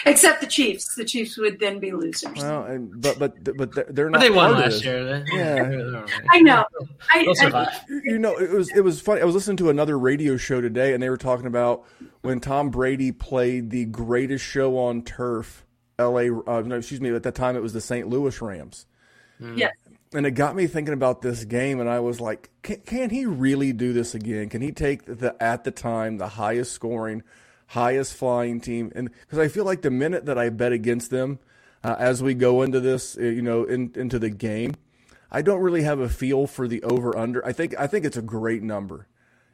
[0.07, 0.95] Except the Chiefs.
[0.95, 2.37] The Chiefs would then be losers.
[2.37, 4.21] Well, and, but but but they're But not.
[4.21, 5.25] they won part of last year.
[5.33, 5.55] Yeah.
[5.69, 6.13] they're all right.
[6.31, 6.65] I know.
[7.13, 7.81] I, I.
[8.05, 9.21] You know, it was it was funny.
[9.21, 11.85] I was listening to another radio show today, and they were talking about
[12.23, 15.65] when Tom Brady played the greatest show on turf.
[15.99, 16.31] L.A.
[16.31, 17.15] Uh, no, excuse me.
[17.15, 18.09] At that time, it was the St.
[18.09, 18.87] Louis Rams,
[19.55, 19.73] yes.
[20.15, 21.79] and it got me thinking about this game.
[21.79, 24.49] And I was like, can, can he really do this again?
[24.49, 27.23] Can he take the at the time the highest scoring,
[27.71, 28.93] highest flying team?
[28.95, 31.39] And because I feel like the minute that I bet against them,
[31.83, 34.75] uh, as we go into this, uh, you know, in, into the game,
[35.31, 37.45] I don't really have a feel for the over under.
[37.45, 39.07] I think I think it's a great number.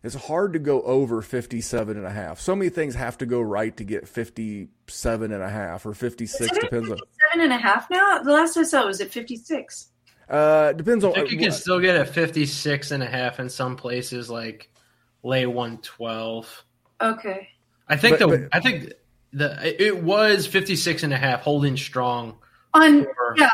[0.03, 2.39] It's hard to go over 57 and a half.
[2.39, 6.59] So many things have to go right to get 57 and a half or 56
[6.59, 6.99] depends on
[7.33, 8.23] Seven and a half now.
[8.23, 9.89] The last I saw was at 56.
[10.29, 13.49] uh depends on I think you can still get a 56 and a half in
[13.49, 14.71] some places like
[15.23, 16.64] lay 112.
[17.01, 17.49] Okay.
[17.89, 18.93] I think But- the but- I think
[19.32, 22.37] the it was 56 and a half holding strong.
[22.74, 23.51] On for- yeah.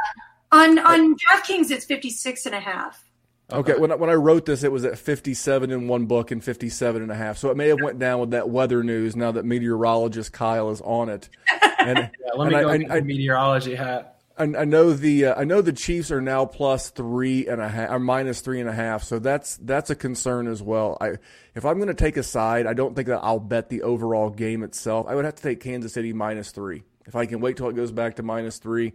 [0.50, 3.02] On on DraftKings it's 56 and a half.
[3.52, 6.42] Okay, when I, when I wrote this, it was at 57 in one book and
[6.42, 7.36] 57 and a half.
[7.36, 10.80] So it may have went down with that weather news now that meteorologist Kyle is
[10.80, 11.28] on it.
[11.78, 14.11] And, Yeah, let me and go I, get I, the meteorology hat.
[14.38, 17.68] I, I know the uh, I know the Chiefs are now plus three and a
[17.68, 19.04] half or minus three and a half.
[19.04, 20.96] So that's that's a concern as well.
[21.00, 21.16] I
[21.54, 24.30] if I'm going to take a side, I don't think that I'll bet the overall
[24.30, 25.06] game itself.
[25.08, 26.82] I would have to take Kansas City minus three.
[27.06, 28.94] If I can wait till it goes back to minus three.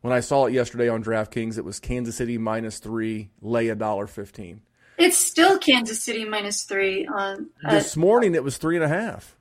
[0.00, 3.74] When I saw it yesterday on DraftKings, it was Kansas City minus three, lay a
[3.74, 4.60] dollar fifteen.
[4.98, 7.48] It's still Kansas City minus three on.
[7.64, 9.34] Uh, This morning it was three and a half.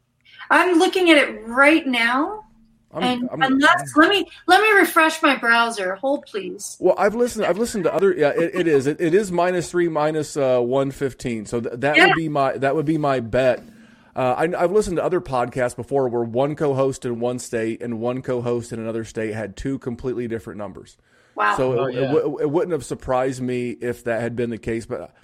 [0.49, 2.45] I'm looking at it right now,
[2.93, 5.95] I'm- and I'm- unless let me let me refresh my browser.
[5.95, 6.77] Hold please.
[6.79, 7.45] Well, I've listened.
[7.45, 8.13] I've listened to other.
[8.13, 8.87] Yeah, it, it is.
[8.87, 11.45] It, it is minus three, minus uh, one fifteen.
[11.45, 12.07] So th- that Yeah.
[12.07, 13.63] would be my that would be my bet.
[14.15, 17.99] Uh, I, I've listened to other podcasts before where one co-host in one state and
[17.99, 20.97] one co-host in another state had two completely different numbers.
[21.33, 21.57] Wow.
[21.57, 22.01] So Oh, it, yeah.
[22.11, 25.15] it, w- it wouldn't have surprised me if that had been the case, but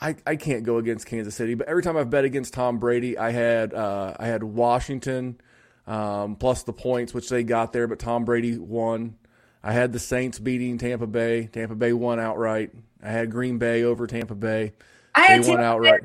[0.00, 1.52] I, I can't go against Kansas City.
[1.52, 5.38] But every time I've bet against Tom Brady, I had uh, I had Washington
[5.86, 9.16] um, plus the points which they got there, but Tom Brady won.
[9.62, 11.46] I had the Saints beating Tampa Bay.
[11.46, 12.70] Tampa Bay won outright.
[13.02, 14.72] I had Green Bay over Tampa Bay.
[15.14, 16.02] I They won outright.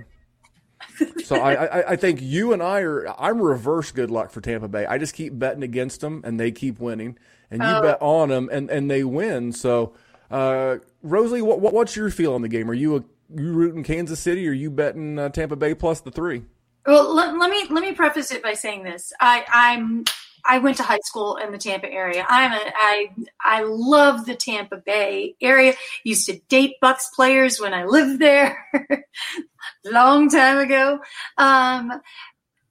[1.23, 4.67] So I, I, I think you and I are I'm reverse good luck for Tampa
[4.67, 4.86] Bay.
[4.86, 7.17] I just keep betting against them and they keep winning,
[7.51, 7.82] and you Oh.
[7.82, 9.51] bet on them and, and they win.
[9.53, 9.93] So,
[10.32, 12.69] uh, Rosalie, what, what what's your feel on the game?
[12.69, 13.03] Are you a
[13.34, 16.43] you rooting Kansas City or you betting uh, Tampa Bay plus the three?
[16.89, 19.13] Well, let, let me let me preface it by saying this.
[19.19, 20.05] I, I'm
[20.43, 22.25] I went to high school in the Tampa area.
[22.27, 23.09] I'm a I
[23.39, 25.75] I love the Tampa Bay area.
[26.03, 28.65] Used to date Bucs players when I lived there,
[29.85, 30.99] long time ago.
[31.37, 32.01] Um,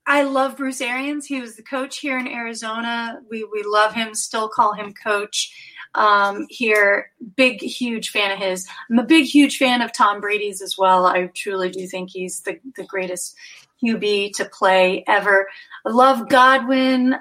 [0.04, 1.26] I love Bruce Arians.
[1.26, 3.20] He was the coach here in Arizona.
[3.30, 4.16] We we love him.
[4.16, 5.54] Still call him coach
[5.94, 7.12] um, here.
[7.36, 8.66] Big huge fan of his.
[8.90, 11.06] I'm a big huge fan of Tom Brady's as well.
[11.06, 13.36] I truly do think he's the the greatest
[13.82, 15.48] QB to play ever.
[15.86, 17.16] I love Godwin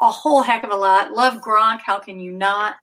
[0.00, 1.12] a whole heck of a lot.
[1.12, 1.80] Love Gronk.
[1.80, 2.76] How can you not?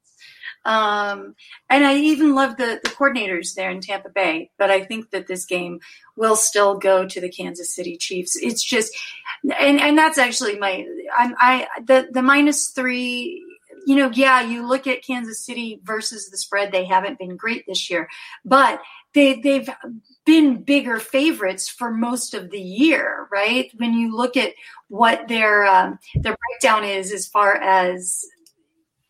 [0.63, 1.35] Um,
[1.69, 4.51] and I even love the, the coordinators there in Tampa Bay.
[4.57, 5.79] But I think that this game
[6.15, 8.35] will still go to the Kansas City Chiefs.
[8.35, 8.95] It's just,
[9.59, 10.85] and and that's actually my
[11.17, 13.45] I'm I the the minus three.
[13.87, 17.65] You know, yeah, you look at Kansas City versus the spread; they haven't been great
[17.65, 18.07] this year,
[18.45, 18.79] but
[19.13, 19.69] they they've
[20.25, 23.71] been bigger favorites for most of the year, right?
[23.77, 24.53] When you look at
[24.87, 28.25] what their um, their breakdown is as far as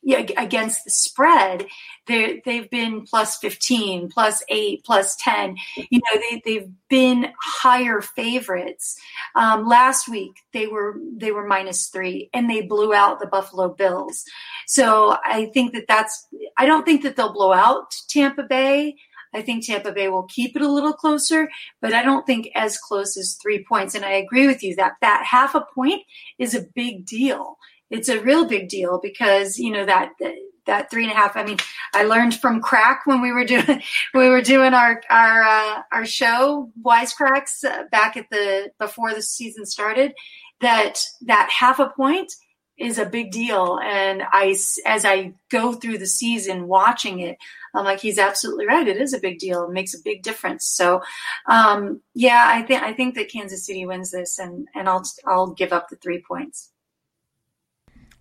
[0.03, 1.67] yeah, against the spread,
[2.07, 5.55] they they've been plus fifteen, plus eight, plus ten.
[5.75, 8.97] You know, they they've been higher favorites.
[9.35, 13.69] Um, last week they were they were minus three, and they blew out the Buffalo
[13.69, 14.25] Bills.
[14.65, 16.27] So I think that that's
[16.57, 18.95] I don't think that they'll blow out Tampa Bay.
[19.33, 21.49] I think Tampa Bay will keep it a little closer,
[21.81, 23.95] but I don't think as close as three points.
[23.95, 26.01] And I agree with you that that half a point
[26.37, 27.57] is a big deal.
[27.89, 30.11] It's a real big deal because you know that
[30.65, 31.35] that three and a half.
[31.35, 31.57] I mean,
[31.93, 33.81] I learned from Crack when we were doing
[34.13, 39.21] we were doing our our uh, our show Wisecracks uh, back at the before the
[39.21, 40.13] season started.
[40.61, 42.31] That that half a point
[42.81, 43.79] is a big deal.
[43.83, 44.55] And I,
[44.85, 47.37] as I go through the season watching it,
[47.73, 48.87] I'm like, he's absolutely right.
[48.87, 49.63] It is a big deal.
[49.63, 50.65] It makes a big difference.
[50.65, 51.01] So,
[51.47, 55.51] um, yeah, I think I think that Kansas City wins this, and and I'll I'll
[55.53, 56.71] give up the three points.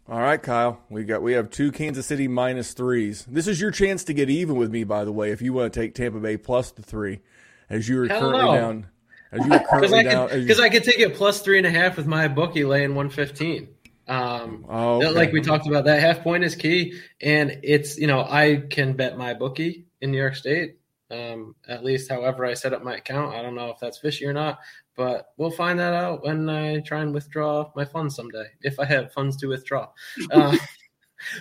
[0.08, 0.80] All right, Kyle.
[0.90, 3.24] We got we have two Kansas City minus threes.
[3.28, 5.30] This is your chance to get even with me, by the way.
[5.30, 7.20] If you want to take Tampa Bay plus the three,
[7.68, 8.54] as you are Hell currently no.
[8.54, 8.86] down,
[9.30, 11.58] as you are currently Because I, down, could- 'cause I could take it plus three
[11.58, 13.68] and a half with MyBookie laying 115.
[14.10, 15.08] Um, Oh, okay.
[15.10, 17.00] Like we talked about, that half point is key.
[17.20, 20.78] And it's, you know, I can bet MyBookie in New York State,
[21.10, 23.34] um, at least however I set up my account.
[23.34, 24.58] I don't know if that's fishy or not,
[24.96, 28.84] but we'll find that out when I try and withdraw my funds someday, if I
[28.84, 29.88] have funds to withdraw.
[30.32, 30.56] Uh,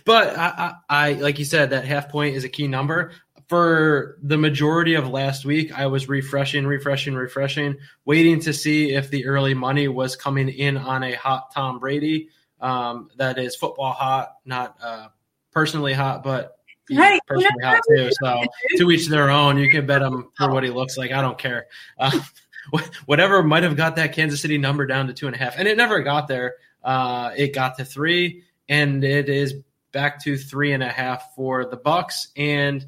[0.05, 3.13] but I, I, I, like you said, that half point is a key number.
[3.47, 9.09] For the majority of last week, I was refreshing, refreshing, refreshing, waiting to see if
[9.09, 12.30] the early money was coming in on a hot Tom Brady.
[12.60, 15.07] Um, that is football hot, not uh,
[15.51, 18.10] personally hot, but Hey, you personally know, hot too.
[18.24, 18.43] So
[18.78, 19.57] to each their own.
[19.57, 21.12] You can bet him for what he looks like.
[21.12, 21.68] I don't care.
[21.97, 22.20] Uh,
[23.05, 25.68] whatever might have got that Kansas City number down to two and a half, and
[25.68, 26.55] it never got there.
[26.84, 29.53] Uh, it got to three, and it is
[29.91, 32.28] back to three and a half for the Bucs.
[32.36, 32.86] And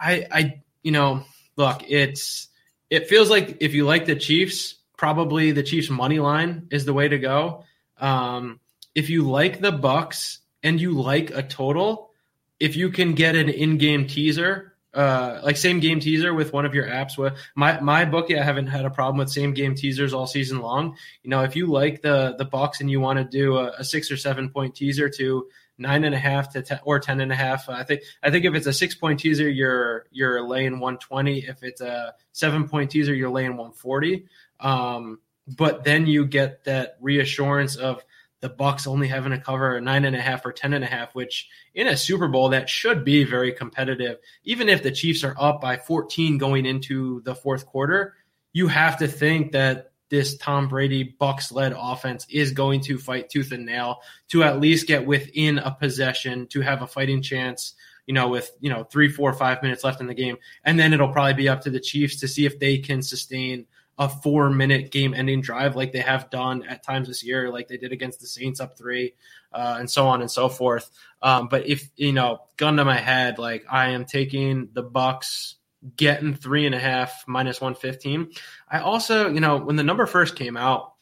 [0.00, 1.24] I, I, you know,
[1.56, 2.48] look, it's
[2.90, 6.94] it feels like if you like the Chiefs, probably the Chiefs money line is the
[6.94, 7.64] way to go.
[7.98, 8.60] Um,
[8.98, 12.10] if you like the Bucs and you like a total,
[12.58, 16.74] if you can get an in-game teaser, uh, like same game teaser with one of
[16.74, 20.26] your apps, with my MyBookie, I haven't had a problem with same game teasers all
[20.26, 20.96] season long.
[21.22, 23.84] You know, if you like the the Bucs and you want to do a, a
[23.84, 25.46] six or seven point teaser to
[25.78, 28.46] nine and a half to ten or ten and a half, I think I think
[28.46, 31.46] if it's a six point teaser, you're you're laying one twenty.
[31.46, 34.26] If it's a seven point teaser, you're laying one forty.
[34.58, 38.02] Um, but then you get that reassurance of
[38.40, 41.14] the Bucs only having to cover nine and a half or ten and a half,
[41.14, 44.18] which in a Super Bowl that should be very competitive.
[44.44, 48.14] Even if the Chiefs are up by 14 going into the fourth quarter,
[48.52, 53.28] you have to think that this Tom Brady Bucs led offense is going to fight
[53.28, 57.74] tooth and nail to at least get within a possession to have a fighting chance.
[58.06, 60.94] You know, with you know three, four, five minutes left in the game, and then
[60.94, 63.66] it'll probably be up to the Chiefs to see if they can sustain
[63.98, 67.68] a four minute game ending drive like they have done at times this year, like
[67.68, 69.14] they did against the Saints up three,
[69.52, 70.90] uh, and so on and so forth.
[71.20, 75.54] Um, but if you know, gun to my head, like I am taking the Bucs
[75.96, 78.30] getting three and a half minus one fifteen.
[78.70, 80.94] I also, you know, when the number first came out,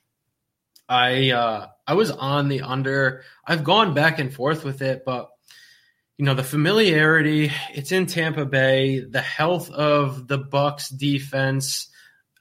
[0.88, 3.24] I uh, I was on the under.
[3.46, 5.28] I've gone back and forth with it, but
[6.16, 7.52] you know the familiarity.
[7.74, 9.00] It's in Tampa Bay.
[9.00, 11.90] The health of the Bucs defense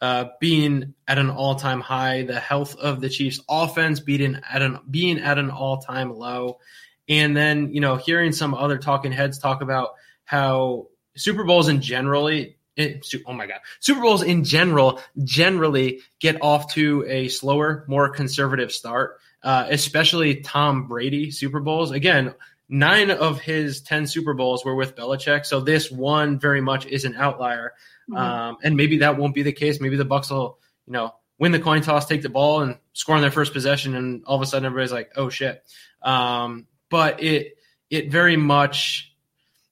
[0.02, 4.80] uh, being at an all-time high, the health of the Chiefs offense being at an
[4.90, 6.60] being at an all-time low,
[7.08, 9.92] and then you know hearing some other talking heads talk about
[10.26, 16.42] how Super Bowls in generally, it, oh my god, Super Bowls in general generally get
[16.42, 21.92] off to a slower, more conservative start, uh, especially Tom Brady Super Bowls.
[21.92, 22.34] Again,
[22.68, 27.06] nine of his ten Super Bowls were with Belichick, so this one very much is
[27.06, 27.74] an outlier.
[28.10, 28.18] Mhm.
[28.18, 29.80] Um, and maybe that won't be the case.
[29.82, 33.16] Maybe the Bucs will, you know, win the coin toss, take the ball, and score
[33.16, 35.64] on their first possession, and all of a sudden everybody's like, "Oh shit!"
[36.02, 37.58] Um, but it
[37.90, 39.12] it very much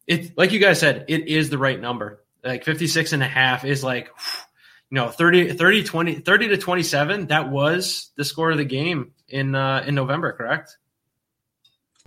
[0.08, 2.24] it like you guys said, it is the right number.
[2.44, 4.10] Like 56 and a half is like
[4.90, 9.14] you know 30 30 20 30 to 27 that was the score of the game
[9.30, 10.78] in uh in November, correct?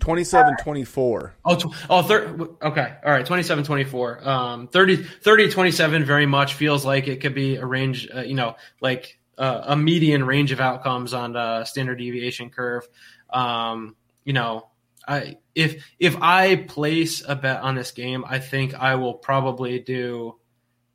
[0.01, 1.35] 27 24.
[1.45, 2.95] Oh, tw- oh, thir- okay.
[3.05, 3.25] All right.
[3.27, 4.29] 27, 24.
[4.29, 8.35] Um, 30, 30, 27 very much feels like it could be a range, uh, you
[8.35, 12.87] know, like uh, a median range of outcomes on the standard deviation curve.
[13.31, 14.69] Um, you know,
[15.09, 19.81] I, if, if I place a bet on this game, I think I will probably
[19.81, 20.37] do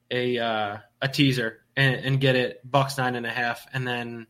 [0.10, 3.66] a, uh, a teaser and, and get it Bucs nine and a half.
[3.74, 4.28] And then,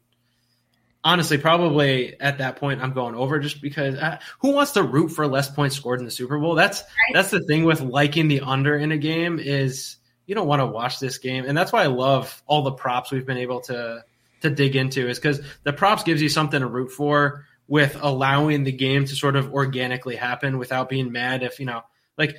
[1.04, 5.10] honestly, probably at that point, I'm going over just because uh, who wants to root
[5.10, 6.56] for less points scored in the Super Bowl?
[6.56, 6.84] That's
[7.14, 10.66] that's the thing with liking the under in a game is you don't want to
[10.66, 14.04] watch this game, and that's why I love all the props we've been able to
[14.42, 18.64] to dig into is because the props gives you something to root for with allowing
[18.64, 21.84] the game to sort of organically happen without being mad if you know
[22.18, 22.36] like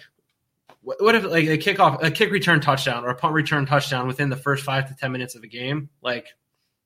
[0.83, 4.07] what what if like a kickoff a kick return touchdown or a punt return touchdown
[4.07, 5.89] within the first five to ten minutes of a game?
[6.03, 6.27] Like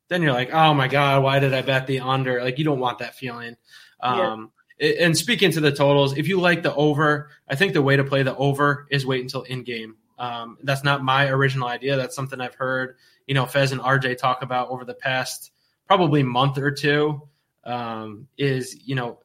[0.08, 2.42] then you're like, oh my god, why did I bet the under?
[2.42, 3.56] Like you don't want that feeling.
[4.00, 7.82] Um, a- And speaking to the totals, if you like the over, I think the
[7.82, 9.96] way to play the over is wait until in game.
[10.18, 11.96] Um, that's not my original idea.
[11.96, 12.96] That's something I've heard,
[13.26, 15.50] you know, Fez and RJ talk about over the past
[15.86, 17.28] probably month or two.
[17.64, 19.18] Um, is you know,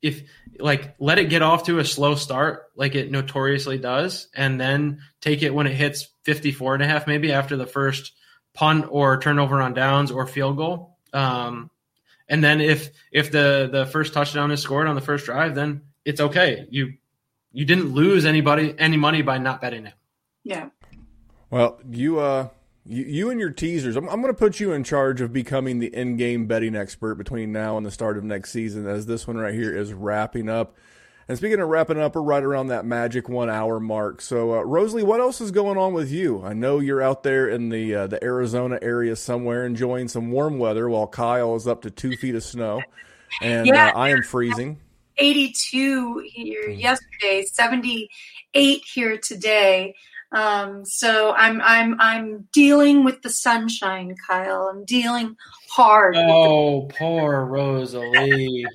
[0.00, 0.22] if
[0.58, 5.00] like let it get off to a slow start like it notoriously does and then
[5.20, 8.12] take it when it hits 54 and a half maybe after the first
[8.54, 11.70] punt or turnover on downs or field goal um,
[12.28, 15.82] and then if if the the first touchdown is scored on the first drive then
[16.04, 16.94] it's okay you
[17.52, 19.94] you didn't lose anybody any money by not betting it
[20.44, 20.70] Yeah.
[21.50, 22.48] Well, you uh
[22.84, 25.78] you, you and your teasers, I'm, I'm going to put you in charge of becoming
[25.78, 29.36] the in-game betting expert between now and the start of next season as this one
[29.36, 30.74] right here is wrapping up.
[31.32, 34.20] And speaking of wrapping up, we're right around that magic one hour mark.
[34.20, 36.44] So, uh, Rosalie, what else is going on with you?
[36.44, 40.58] I know you're out there in the uh, the Arizona area somewhere enjoying some warm
[40.58, 42.82] weather while Kyle is up to two feet of snow,
[43.40, 43.86] and Yeah.
[43.86, 44.78] uh, I am freezing.
[45.16, 49.94] 82 here yesterday, 78 here today.
[50.32, 54.68] Um, so I'm I'm I'm dealing with the sunshine, Kyle.
[54.70, 55.34] I'm dealing
[55.70, 58.66] hard, oh poor rosalie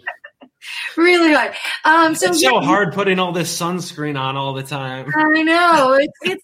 [0.97, 1.53] really hard.
[1.85, 5.43] Um, so it's so yeah, hard putting all this sunscreen on all the time I
[5.43, 6.41] know it's it's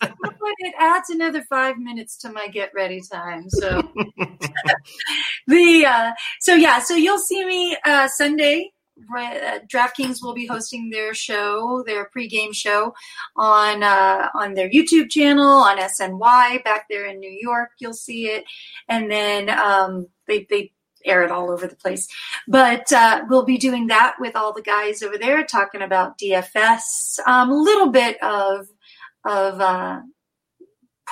[0.60, 3.50] it adds another five minutes to my get ready time.
[3.50, 3.82] So
[5.48, 8.72] the uh, so yeah, so you'll see me uh, Sunday.
[9.18, 12.94] Uh, DraftKings will be hosting their show, their pregame show,
[13.36, 17.72] on uh, on their YouTube channel on SNY back there in New York.
[17.80, 18.44] You'll see it,
[18.88, 20.73] and then um, they they
[21.06, 22.08] air it all over the place.
[22.48, 27.20] But uh, we'll be doing that with all the guys over there, talking about DFS,
[27.28, 28.68] um, a little bit of
[29.26, 30.02] of uh,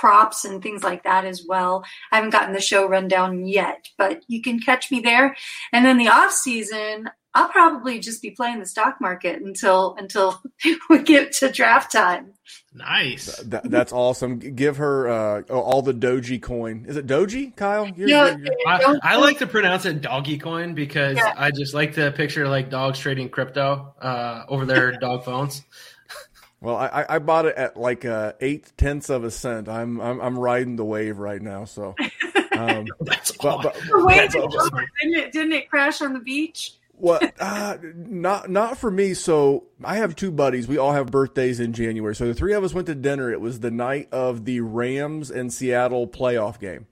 [0.02, 1.86] props and things like that as well.
[2.12, 5.36] I haven't gotten the show rundown yet, but you can catch me there.
[5.72, 10.42] And then the off season, I'll probably just be playing the stock market until until
[10.90, 12.34] we get to draft time.
[12.74, 14.40] nice That, that's awesome.
[14.40, 16.86] Give her uh, all the Doji coin.
[16.90, 17.88] Is it Doji, Kyle?
[17.88, 21.34] You're- No, you're- you're- I, I like to pronounce it doggy coin because Yeah.
[21.38, 25.62] I just like to picture like dogs trading crypto uh, over their dog phones.
[26.62, 29.68] Well, I, I- I bought it at like uh, eight tenths of a cent.
[29.68, 31.66] I'm I'm, I'm riding the wave right now.
[31.66, 31.96] So,
[32.54, 34.88] um, That's but, but, The wave but- is over.
[35.02, 35.32] didn't it?
[35.32, 36.74] Didn't it crash on the beach?
[36.94, 37.34] what?
[37.42, 39.16] Uh, not not for me.
[39.16, 40.68] So I have two buddies.
[40.68, 42.14] We all have birthdays in January.
[42.16, 43.32] So the three of us went to dinner.
[43.32, 46.86] It was the night of the Rams and Seattle playoff game.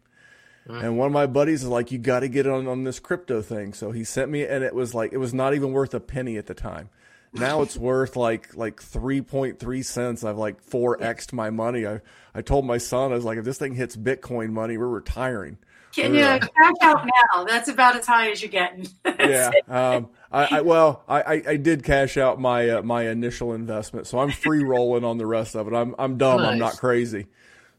[0.68, 3.42] And one of my buddies is like, "You got to get on on this crypto
[3.42, 6.00] thing." So he sent me, and it was like it was not even worth a
[6.00, 6.90] penny at the time.
[7.34, 10.24] Now it's worth like like three point three cents.
[10.24, 11.86] I've like four xed my money.
[11.86, 12.02] I
[12.34, 15.58] I told my son I was like, if this thing hits Bitcoin money, we're retiring.
[15.94, 17.44] Can you cash out now?
[17.46, 18.88] That's about as high as you're getting.
[19.20, 19.52] Yeah.
[19.68, 24.08] Um, I, I well, I, I, I did cash out my uh, my initial investment,
[24.08, 25.74] so I'm free rolling on the rest of it.
[25.74, 26.40] I'm I'm dumb.
[26.42, 27.24] I'm not crazy.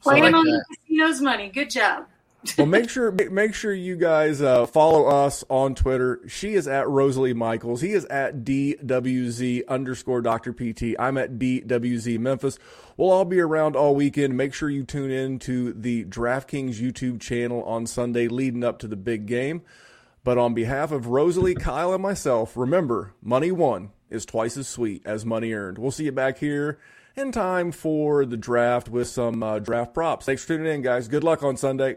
[0.01, 0.65] So, Playing like on that.
[0.69, 1.49] the casino's money.
[1.49, 2.07] Good job.
[2.57, 6.21] Well, make sure make sure you guys uh, follow us on Twitter.
[6.27, 7.81] She is at Rosalie Michaels.
[7.81, 10.53] He is at DWZ underscore Dr.
[10.53, 10.97] PT.
[10.99, 12.59] I'm at DWZ Memphis.
[12.97, 14.37] We'll all be around all weekend.
[14.37, 18.89] Make sure you tune in to the DraftKings YouTube channel on Sunday leading up to
[18.89, 19.63] the big game.
[20.25, 25.03] But on behalf of Rosalie, Kyle, and myself, remember money won is twice as sweet
[25.05, 25.79] as money earned.
[25.79, 26.79] We'll see you back here
[27.17, 30.27] in time for the draft with some uh, draft props.
[30.27, 31.09] Thanks for tuning in, guys.
[31.09, 31.97] Good luck on Sunday.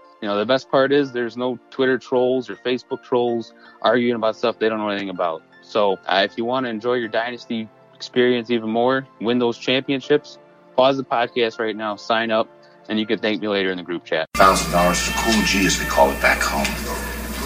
[0.21, 4.35] You know, the best part is there's no Twitter trolls or Facebook trolls arguing about
[4.35, 5.41] stuff they don't know anything about.
[5.63, 10.37] So uh, if you want to enjoy your dynasty experience even more, win those championships,
[10.75, 12.47] pause the podcast right now, sign up,
[12.87, 14.27] and you can thank me later in the group chat.
[14.35, 16.67] Thousand dollars is a cool G as we call it back home.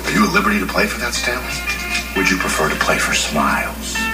[0.05, 2.19] Are you at liberty to play for that, Stanley?
[2.19, 4.04] Would you prefer to play for Smiles?